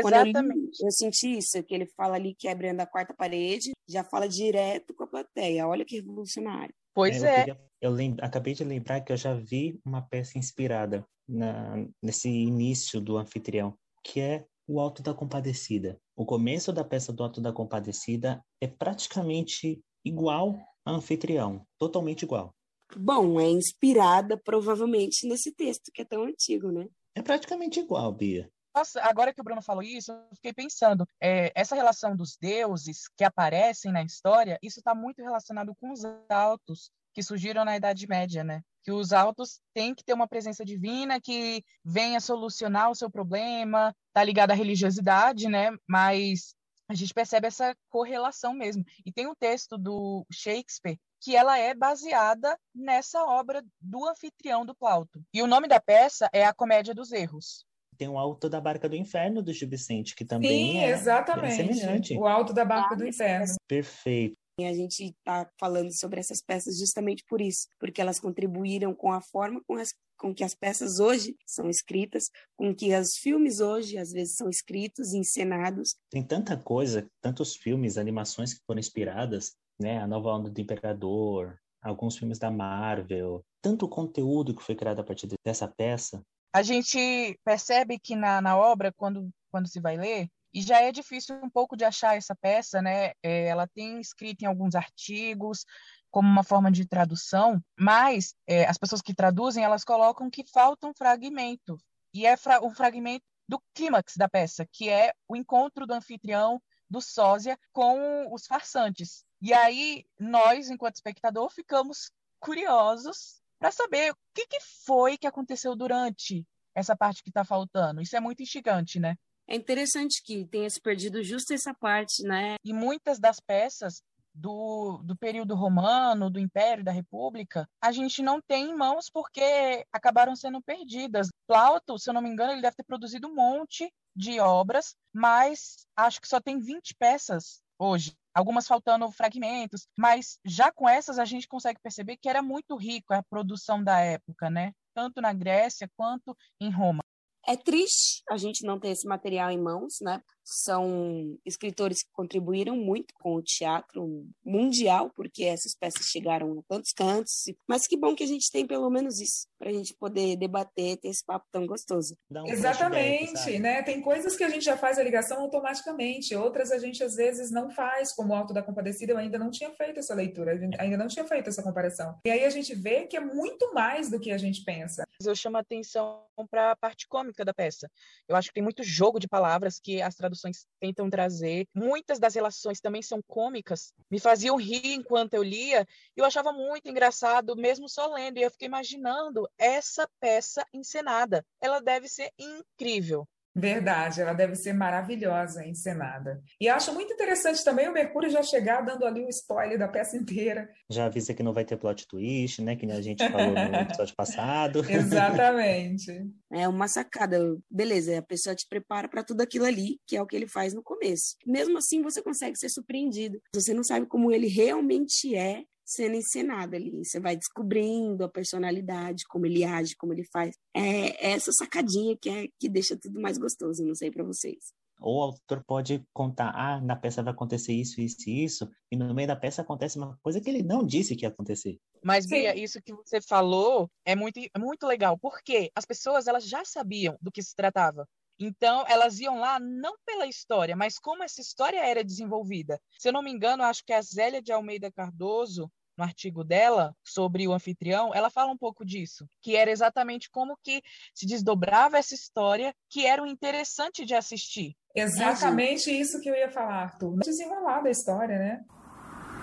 Quando 0.01 0.15
eu 0.15 0.23
li, 0.23 0.29
Exatamente. 0.31 0.83
eu 0.83 0.91
senti 0.91 1.37
isso, 1.37 1.63
que 1.63 1.73
ele 1.73 1.85
fala 1.95 2.15
ali 2.15 2.35
quebrando 2.35 2.81
a 2.81 2.85
quarta 2.85 3.13
parede, 3.13 3.71
já 3.87 4.03
fala 4.03 4.27
direto 4.27 4.93
com 4.93 5.03
a 5.03 5.07
plateia. 5.07 5.67
Olha 5.67 5.85
que 5.85 5.95
revolucionário. 5.97 6.73
Pois 6.97 7.21
eu 7.21 7.29
é. 7.29 7.35
queria- 7.45 7.61
eu 7.79 7.91
lem- 7.91 8.17
acabei 8.19 8.55
de 8.55 8.63
lembrar 8.63 9.01
que 9.01 9.11
eu 9.13 9.17
já 9.17 9.35
vi 9.35 9.79
uma 9.85 10.01
peça 10.01 10.39
inspirada 10.39 11.05
na- 11.29 11.85
nesse 12.01 12.27
início 12.27 12.99
do 12.99 13.17
anfitrião, 13.17 13.77
que 14.03 14.19
é 14.19 14.47
o 14.67 14.79
Alto 14.79 15.03
da 15.03 15.13
Compadecida. 15.13 15.99
O 16.15 16.25
começo 16.25 16.73
da 16.73 16.83
peça 16.83 17.13
do 17.13 17.21
Alto 17.21 17.39
da 17.39 17.53
Compadecida 17.53 18.43
é 18.59 18.65
praticamente 18.67 19.79
igual 20.03 20.57
ao 20.83 20.95
anfitrião, 20.95 21.63
totalmente 21.77 22.23
igual. 22.23 22.51
Bom, 22.97 23.39
é 23.39 23.47
inspirada 23.47 24.35
provavelmente 24.35 25.27
nesse 25.27 25.53
texto 25.53 25.91
que 25.93 26.01
é 26.01 26.05
tão 26.05 26.23
antigo, 26.23 26.71
né? 26.71 26.87
É 27.13 27.21
praticamente 27.21 27.79
igual, 27.79 28.11
Bia. 28.11 28.49
Nossa, 28.77 29.01
agora 29.01 29.33
que 29.33 29.41
o 29.41 29.43
Bruno 29.43 29.59
falou 29.59 29.81
isso, 29.81 30.11
eu 30.11 30.35
fiquei 30.35 30.53
pensando, 30.53 31.09
é, 31.19 31.51
essa 31.55 31.75
relação 31.75 32.15
dos 32.15 32.37
deuses 32.39 33.07
que 33.17 33.23
aparecem 33.23 33.91
na 33.91 34.03
história, 34.03 34.59
isso 34.61 34.79
está 34.79 34.93
muito 34.93 35.19
relacionado 35.19 35.73
com 35.81 35.91
os 35.91 36.03
altos 36.29 36.91
que 37.11 37.23
surgiram 37.23 37.65
na 37.65 37.75
Idade 37.75 38.05
Média, 38.05 38.43
né? 38.43 38.61
Que 38.83 38.91
os 38.91 39.13
altos 39.13 39.59
têm 39.73 39.95
que 39.95 40.03
ter 40.03 40.13
uma 40.13 40.27
presença 40.27 40.63
divina 40.63 41.19
que 41.19 41.63
venha 41.83 42.19
solucionar 42.19 42.91
o 42.91 42.95
seu 42.95 43.09
problema, 43.09 43.95
tá 44.13 44.23
ligado 44.23 44.51
à 44.51 44.53
religiosidade, 44.53 45.49
né? 45.49 45.71
Mas 45.87 46.53
a 46.87 46.93
gente 46.93 47.15
percebe 47.15 47.47
essa 47.47 47.75
correlação 47.89 48.53
mesmo. 48.53 48.85
E 49.03 49.11
tem 49.11 49.25
um 49.25 49.33
texto 49.33 49.75
do 49.75 50.23
Shakespeare 50.31 50.99
que 51.19 51.35
ela 51.35 51.57
é 51.57 51.73
baseada 51.73 52.55
nessa 52.75 53.23
obra 53.23 53.65
do 53.81 54.07
anfitrião 54.07 54.63
do 54.63 54.75
Plauto. 54.75 55.19
E 55.33 55.41
o 55.41 55.47
nome 55.47 55.67
da 55.67 55.79
peça 55.79 56.29
é 56.31 56.45
A 56.45 56.53
Comédia 56.53 56.93
dos 56.93 57.11
Erros. 57.11 57.65
Tem 57.97 58.07
o 58.07 58.17
Alto 58.17 58.49
da 58.49 58.61
Barca 58.61 58.87
do 58.87 58.95
Inferno 58.95 59.41
do 59.41 59.51
Gil 59.51 59.67
Vicente, 59.67 60.15
que 60.15 60.23
também 60.23 60.73
Sim, 60.73 60.77
é 60.79 60.91
exatamente. 60.91 61.55
semelhante. 61.55 62.15
O 62.15 62.27
Alto 62.27 62.53
da 62.53 62.63
Barca 62.63 62.95
do 62.95 63.03
Ah, 63.03 63.07
Inferno. 63.09 63.55
Perfeito. 63.67 64.35
E 64.59 64.65
a 64.65 64.73
gente 64.73 65.03
está 65.03 65.47
falando 65.59 65.95
sobre 65.95 66.19
essas 66.19 66.41
peças 66.41 66.79
justamente 66.79 67.23
por 67.29 67.39
isso, 67.39 67.67
porque 67.79 68.01
elas 68.01 68.19
contribuíram 68.19 68.93
com 68.93 69.11
a 69.11 69.21
forma 69.21 69.61
com, 69.67 69.75
as, 69.75 69.93
com 70.17 70.33
que 70.33 70.43
as 70.43 70.55
peças 70.55 70.99
hoje 70.99 71.35
são 71.45 71.69
escritas, 71.69 72.25
com 72.55 72.73
que 72.73 72.91
os 72.95 73.17
filmes 73.17 73.59
hoje 73.59 73.99
às 73.99 74.11
vezes 74.11 74.35
são 74.35 74.49
escritos 74.49 75.13
e 75.13 75.19
encenados. 75.19 75.95
Tem 76.09 76.23
tanta 76.23 76.57
coisa, 76.57 77.07
tantos 77.21 77.55
filmes, 77.55 77.99
animações 77.99 78.53
que 78.55 78.61
foram 78.65 78.79
inspiradas, 78.79 79.53
né? 79.79 79.99
A 79.99 80.07
Nova 80.07 80.29
Onda 80.31 80.49
do 80.49 80.59
Imperador, 80.59 81.59
alguns 81.79 82.17
filmes 82.17 82.39
da 82.39 82.49
Marvel, 82.49 83.43
tanto 83.61 83.87
conteúdo 83.87 84.55
que 84.55 84.63
foi 84.63 84.75
criado 84.75 84.99
a 84.99 85.03
partir 85.03 85.27
dessa 85.45 85.67
peça. 85.67 86.23
A 86.53 86.61
gente 86.61 87.39
percebe 87.43 87.99
que 87.99 88.15
na, 88.15 88.41
na 88.41 88.57
obra, 88.57 88.91
quando, 88.93 89.29
quando 89.51 89.67
se 89.67 89.79
vai 89.79 89.97
ler, 89.97 90.27
e 90.53 90.61
já 90.61 90.81
é 90.81 90.91
difícil 90.91 91.35
um 91.43 91.49
pouco 91.49 91.75
de 91.75 91.83
achar 91.83 92.17
essa 92.17 92.35
peça, 92.35 92.81
né? 92.81 93.11
É, 93.21 93.47
ela 93.47 93.67
tem 93.67 93.99
escrito 93.99 94.41
em 94.41 94.45
alguns 94.47 94.75
artigos, 94.75 95.65
como 96.09 96.27
uma 96.27 96.43
forma 96.43 96.71
de 96.71 96.87
tradução, 96.87 97.61
mas 97.77 98.33
é, 98.47 98.65
as 98.65 98.77
pessoas 98.77 99.01
que 99.01 99.13
traduzem, 99.13 99.63
elas 99.63 99.83
colocam 99.83 100.29
que 100.29 100.43
falta 100.51 100.87
um 100.87 100.93
fragmento, 100.93 101.77
e 102.13 102.25
é 102.25 102.35
fra 102.35 102.59
fragmento 102.71 103.23
do 103.47 103.61
clímax 103.73 104.15
da 104.17 104.27
peça, 104.27 104.67
que 104.71 104.89
é 104.89 105.13
o 105.27 105.35
encontro 105.35 105.85
do 105.85 105.93
anfitrião, 105.93 106.61
do 106.89 107.01
sósia, 107.01 107.57
com 107.71 108.33
os 108.33 108.45
farsantes. 108.47 109.23
E 109.41 109.53
aí, 109.53 110.05
nós, 110.19 110.69
enquanto 110.69 110.95
espectador, 110.95 111.49
ficamos 111.51 112.11
curiosos 112.39 113.41
para 113.59 113.71
saber 113.71 114.11
o 114.11 114.15
que, 114.33 114.47
que 114.47 114.59
foi 114.85 115.17
que 115.17 115.27
aconteceu 115.27 115.75
durante 115.75 116.45
essa 116.75 116.95
parte 116.95 117.23
que 117.23 117.29
está 117.29 117.43
faltando. 117.43 118.01
Isso 118.01 118.15
é 118.15 118.19
muito 118.19 118.43
instigante, 118.43 118.99
né? 118.99 119.15
É 119.47 119.55
interessante 119.55 120.21
que 120.21 120.45
tenha 120.45 120.69
se 120.69 120.79
perdido 120.79 121.23
justo 121.23 121.53
essa 121.53 121.73
parte, 121.73 122.21
né? 122.23 122.55
E 122.63 122.73
muitas 122.73 123.17
das 123.17 123.39
peças 123.39 124.01
do, 124.33 125.01
do 125.03 125.15
período 125.15 125.55
romano, 125.55 126.29
do 126.29 126.39
Império, 126.39 126.83
da 126.83 126.91
República, 126.91 127.67
a 127.81 127.91
gente 127.91 128.21
não 128.21 128.39
tem 128.41 128.69
em 128.69 128.75
mãos 128.75 129.09
porque 129.11 129.85
acabaram 129.91 130.35
sendo 130.35 130.61
perdidas. 130.61 131.29
Plauto, 131.47 131.97
se 131.97 132.09
eu 132.09 132.13
não 132.13 132.21
me 132.21 132.29
engano, 132.29 132.51
ele 132.51 132.61
deve 132.61 132.75
ter 132.75 132.83
produzido 132.83 133.27
um 133.27 133.33
monte 133.33 133.91
de 134.15 134.39
obras, 134.39 134.95
mas 135.13 135.87
acho 135.95 136.21
que 136.21 136.27
só 136.27 136.39
tem 136.39 136.59
20 136.59 136.95
peças 136.95 137.61
hoje. 137.79 138.13
Algumas 138.37 138.67
faltando 138.67 139.11
fragmentos, 139.11 139.87
mas 139.97 140.37
já 140.45 140.71
com 140.71 140.87
essas 140.87 141.17
a 141.17 141.25
gente 141.25 141.47
consegue 141.47 141.79
perceber 141.81 142.17
que 142.17 142.29
era 142.29 142.39
muito 142.43 142.75
rico 142.75 143.11
a 143.11 143.23
produção 143.23 143.83
da 143.83 143.99
época, 143.99 144.47
né? 144.47 144.73
Tanto 144.93 145.19
na 145.19 145.33
Grécia 145.33 145.89
quanto 145.97 146.37
em 146.61 146.69
Roma. 146.69 147.03
É 147.47 147.55
triste 147.55 148.23
a 148.29 148.35
gente 148.35 148.65
não 148.65 148.79
ter 148.79 148.89
esse 148.89 149.07
material 149.07 149.49
em 149.49 149.57
mãos, 149.57 149.99
né? 150.01 150.21
São 150.43 151.37
escritores 151.45 152.03
que 152.03 152.09
contribuíram 152.11 152.75
muito 152.75 153.13
com 153.15 153.35
o 153.35 153.41
teatro 153.41 154.25
mundial, 154.45 155.11
porque 155.15 155.43
essas 155.43 155.73
peças 155.73 156.07
chegaram 156.07 156.59
a 156.59 156.63
tantos 156.67 156.91
cantos. 156.91 157.45
Mas 157.67 157.87
que 157.87 157.97
bom 157.97 158.15
que 158.15 158.23
a 158.23 158.27
gente 158.27 158.51
tem 158.51 158.65
pelo 158.65 158.89
menos 158.89 159.19
isso, 159.19 159.47
para 159.57 159.69
a 159.69 159.73
gente 159.73 159.93
poder 159.97 160.35
debater, 160.37 160.97
ter 160.97 161.07
esse 161.07 161.23
papo 161.25 161.45
tão 161.51 161.65
gostoso. 161.65 162.17
Um 162.29 162.47
Exatamente, 162.47 163.59
né? 163.59 163.81
Tem 163.81 164.01
coisas 164.01 164.35
que 164.35 164.43
a 164.43 164.49
gente 164.49 164.63
já 164.63 164.77
faz 164.77 164.97
a 164.99 165.03
ligação 165.03 165.41
automaticamente, 165.41 166.35
outras 166.35 166.71
a 166.71 166.79
gente 166.79 167.03
às 167.03 167.15
vezes 167.15 167.49
não 167.49 167.69
faz, 167.69 168.13
como 168.13 168.33
o 168.33 168.35
Alto 168.35 168.53
da 168.53 168.61
Compadecida, 168.61 169.13
eu 169.13 169.17
ainda 169.17 169.39
não 169.39 169.49
tinha 169.49 169.71
feito 169.71 169.99
essa 169.99 170.13
leitura, 170.13 170.51
ainda 170.79 170.97
não 170.97 171.07
tinha 171.07 171.25
feito 171.25 171.49
essa 171.49 171.63
comparação. 171.63 172.19
E 172.25 172.29
aí 172.29 172.43
a 172.43 172.49
gente 172.49 172.75
vê 172.75 173.07
que 173.07 173.15
é 173.15 173.21
muito 173.21 173.73
mais 173.73 174.09
do 174.09 174.19
que 174.19 174.31
a 174.31 174.37
gente 174.37 174.63
pensa. 174.63 175.06
Eu 175.25 175.35
chamo 175.35 175.57
a 175.57 175.61
atenção 175.61 176.25
para 176.51 176.71
a 176.71 176.75
parte 176.75 177.07
cômica 177.07 177.43
da 177.43 177.53
peça. 177.53 177.89
Eu 178.27 178.35
acho 178.35 178.49
que 178.49 178.53
tem 178.53 178.63
muito 178.63 178.83
jogo 178.83 179.19
de 179.19 179.27
palavras 179.27 179.79
que 179.79 180.01
as 180.01 180.15
traduções 180.15 180.67
tentam 180.79 181.09
trazer. 181.09 181.67
Muitas 181.73 182.19
das 182.19 182.35
relações 182.35 182.79
também 182.79 183.01
são 183.01 183.21
cômicas, 183.27 183.93
me 184.11 184.19
faziam 184.19 184.57
rir 184.57 184.93
enquanto 184.93 185.33
eu 185.33 185.41
lia, 185.41 185.87
e 186.15 186.19
eu 186.19 186.25
achava 186.25 186.51
muito 186.51 186.89
engraçado, 186.89 187.55
mesmo 187.55 187.89
só 187.89 188.13
lendo, 188.13 188.37
e 188.37 188.43
eu 188.43 188.51
fiquei 188.51 188.67
imaginando 188.67 189.49
essa 189.57 190.07
peça 190.19 190.65
encenada. 190.73 191.45
Ela 191.59 191.79
deve 191.79 192.07
ser 192.07 192.31
incrível. 192.37 193.27
Verdade, 193.57 194.21
ela 194.21 194.33
deve 194.33 194.55
ser 194.55 194.71
maravilhosa, 194.71 195.65
encenada. 195.65 196.39
E 196.61 196.69
acho 196.69 196.93
muito 196.93 197.11
interessante 197.11 197.63
também 197.63 197.89
o 197.89 197.93
Mercúrio 197.93 198.29
já 198.29 198.43
chegar 198.43 198.81
dando 198.81 199.03
ali 199.03 199.25
o 199.25 199.29
spoiler 199.29 199.79
da 199.79 199.87
peça 199.87 200.15
inteira. 200.15 200.69
Já 200.87 201.05
avisa 201.05 201.33
que 201.33 201.41
não 201.41 201.53
vai 201.53 201.65
ter 201.65 201.75
plot 201.75 202.07
twist, 202.07 202.61
né? 202.61 202.75
Que 202.75 202.85
nem 202.85 202.95
a 202.95 203.01
gente 203.01 203.27
falou 203.27 203.53
no 203.53 203.57
episódio 203.81 204.15
passado. 204.15 204.85
Exatamente. 204.87 206.29
É 206.51 206.67
uma 206.67 206.87
sacada. 206.87 207.39
Beleza, 207.69 208.19
a 208.19 208.21
pessoa 208.21 208.55
te 208.55 208.67
prepara 208.69 209.07
para 209.07 209.23
tudo 209.23 209.41
aquilo 209.41 209.65
ali, 209.65 209.99
que 210.05 210.15
é 210.15 210.21
o 210.21 210.27
que 210.27 210.35
ele 210.35 210.47
faz 210.47 210.75
no 210.75 210.83
começo. 210.83 211.35
Mesmo 211.45 211.79
assim, 211.79 212.03
você 212.03 212.21
consegue 212.21 212.57
ser 212.57 212.69
surpreendido. 212.69 213.41
Você 213.55 213.73
não 213.73 213.83
sabe 213.83 214.05
como 214.05 214.31
ele 214.31 214.47
realmente 214.47 215.35
é 215.35 215.63
sendo 215.87 216.15
encenado 216.15 216.75
ali. 216.75 216.91
Você 217.03 217.19
vai 217.19 217.37
descobrindo 217.37 218.25
a 218.25 218.29
personalidade, 218.29 219.23
como 219.27 219.45
ele 219.45 219.63
age, 219.63 219.95
como 219.95 220.13
ele 220.13 220.25
faz. 220.25 220.55
É 220.75 221.31
essa 221.31 221.51
sacadinha 221.53 222.17
que 222.21 222.29
é 222.29 222.47
que 222.59 222.67
deixa 222.67 222.97
tudo 223.01 223.21
mais 223.21 223.37
gostoso, 223.37 223.83
não 223.83 223.95
sei 223.95 224.11
para 224.11 224.23
vocês. 224.23 224.73
Ou 224.99 225.19
o 225.19 225.21
autor 225.21 225.63
pode 225.65 226.03
contar, 226.11 226.51
ah, 226.55 226.81
na 226.81 226.95
peça 226.95 227.21
vai 227.21 227.31
acontecer 227.31 227.71
isso, 227.71 228.01
isso 228.01 228.27
e 228.27 228.43
isso, 228.43 228.67
e 228.91 228.97
no 228.97 229.13
meio 229.13 229.27
da 229.27 229.35
peça 229.35 229.61
acontece 229.61 229.97
uma 229.97 230.17
coisa 230.23 230.41
que 230.41 230.49
ele 230.49 230.63
não 230.63 230.83
disse 230.85 231.15
que 231.15 231.23
ia 231.23 231.29
acontecer. 231.29 231.79
Mas, 232.03 232.25
Sim. 232.25 232.31
Bia, 232.31 232.57
isso 232.57 232.81
que 232.81 232.93
você 232.93 233.21
falou 233.21 233.89
é 234.03 234.15
muito, 234.15 234.39
é 234.39 234.59
muito 234.59 234.87
legal, 234.87 235.17
porque 235.17 235.71
as 235.75 235.85
pessoas 235.85 236.27
elas 236.27 236.47
já 236.47 236.65
sabiam 236.65 237.15
do 237.21 237.31
que 237.31 237.43
se 237.43 237.55
tratava. 237.55 238.07
Então, 238.39 238.85
elas 238.87 239.19
iam 239.19 239.39
lá 239.39 239.59
não 239.59 239.95
pela 240.05 240.27
história, 240.27 240.75
mas 240.75 240.99
como 240.99 241.23
essa 241.23 241.41
história 241.41 241.83
era 241.83 242.03
desenvolvida. 242.03 242.79
Se 242.99 243.09
eu 243.09 243.13
não 243.13 243.21
me 243.21 243.31
engano, 243.31 243.63
acho 243.63 243.83
que 243.83 243.93
a 243.93 244.01
Zélia 244.01 244.41
de 244.41 244.51
Almeida 244.51 244.91
Cardoso, 244.91 245.71
no 245.97 246.03
artigo 246.03 246.43
dela 246.43 246.95
sobre 247.03 247.47
o 247.47 247.53
anfitrião, 247.53 248.13
ela 248.13 248.29
fala 248.29 248.51
um 248.51 248.57
pouco 248.57 248.85
disso, 248.85 249.27
que 249.41 249.55
era 249.55 249.71
exatamente 249.71 250.29
como 250.29 250.55
que 250.63 250.83
se 251.13 251.25
desdobrava 251.25 251.97
essa 251.97 252.13
história, 252.13 252.73
que 252.87 253.05
era 253.05 253.23
o 253.23 253.25
interessante 253.25 254.05
de 254.05 254.13
assistir. 254.13 254.75
Exatamente 254.95 255.89
isso 255.89 256.21
que 256.21 256.29
eu 256.29 256.35
ia 256.35 256.51
falar, 256.51 256.83
Arthur. 256.83 257.17
Desenrolar 257.19 257.81
da 257.81 257.89
história, 257.89 258.37
né? 258.37 258.61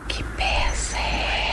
Que 0.08 0.22
peça 0.36 0.96
é? 0.98 1.43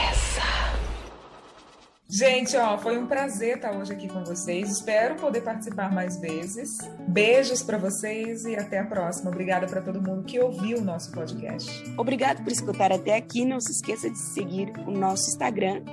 Gente, 2.14 2.54
ó, 2.58 2.76
foi 2.76 2.98
um 2.98 3.06
prazer 3.06 3.56
estar 3.56 3.74
hoje 3.74 3.90
aqui 3.90 4.06
com 4.06 4.22
vocês. 4.22 4.70
Espero 4.70 5.14
poder 5.14 5.40
participar 5.40 5.90
mais 5.90 6.20
vezes. 6.20 6.76
Beijos 7.08 7.62
para 7.62 7.78
vocês 7.78 8.44
e 8.44 8.54
até 8.54 8.80
a 8.80 8.84
próxima. 8.84 9.30
Obrigada 9.30 9.66
para 9.66 9.80
todo 9.80 9.98
mundo 9.98 10.22
que 10.22 10.38
ouviu 10.38 10.76
o 10.76 10.84
nosso 10.84 11.10
podcast. 11.10 11.90
Obrigado 11.96 12.42
por 12.42 12.52
escutar 12.52 12.92
até 12.92 13.16
aqui. 13.16 13.46
Não 13.46 13.58
se 13.62 13.72
esqueça 13.72 14.10
de 14.10 14.18
seguir 14.18 14.74
o 14.86 14.90
nosso 14.90 15.30
Instagram, 15.30 15.84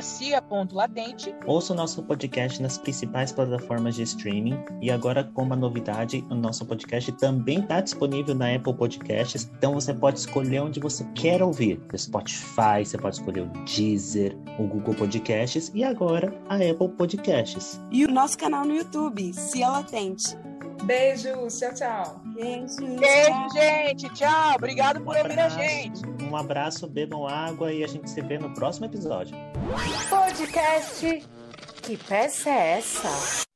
cia.latente. 0.00 1.34
Ouça 1.44 1.72
o 1.72 1.76
nosso 1.76 2.04
podcast 2.04 2.62
nas 2.62 2.78
principais 2.78 3.32
plataformas 3.32 3.96
de 3.96 4.04
streaming. 4.04 4.62
E 4.80 4.92
agora, 4.92 5.24
com 5.24 5.42
uma 5.42 5.56
novidade, 5.56 6.24
o 6.30 6.36
nosso 6.36 6.64
podcast 6.66 7.10
também 7.14 7.58
está 7.58 7.80
disponível 7.80 8.32
na 8.32 8.54
Apple 8.54 8.74
Podcasts. 8.74 9.50
Então 9.58 9.74
você 9.74 9.92
pode 9.92 10.20
escolher 10.20 10.60
onde 10.60 10.78
você 10.78 11.04
quer 11.16 11.42
ouvir. 11.42 11.80
O 11.92 11.98
Spotify, 11.98 12.84
você 12.84 12.96
pode 12.96 13.16
escolher 13.16 13.40
o 13.40 13.64
Deezer, 13.64 14.36
o 14.56 14.62
Google 14.62 14.94
Podcast 14.94 15.47
e 15.74 15.84
agora 15.84 16.34
a 16.48 16.56
Apple 16.56 16.88
Podcasts. 16.96 17.80
E 17.90 18.04
o 18.04 18.10
nosso 18.10 18.36
canal 18.36 18.64
no 18.64 18.74
YouTube, 18.74 19.32
Cia 19.32 19.68
Latente. 19.68 20.36
Beijos, 20.84 21.58
tchau, 21.58 21.74
tchau. 21.74 22.20
Beijos. 22.34 22.76
Beijo, 22.76 23.48
gente. 23.52 24.08
Tchau. 24.14 24.54
Obrigado 24.56 25.00
por 25.00 25.16
um 25.16 25.18
ouvir 25.18 25.38
a 25.38 25.48
gente. 25.48 26.02
Um 26.22 26.36
abraço, 26.36 26.86
bebam 26.86 27.26
água 27.26 27.72
e 27.72 27.82
a 27.82 27.86
gente 27.86 28.08
se 28.10 28.20
vê 28.20 28.38
no 28.38 28.52
próximo 28.54 28.86
episódio. 28.86 29.36
Podcast 30.08 31.26
Que 31.82 31.96
peça 31.96 32.50
é 32.50 32.78
essa? 32.78 33.47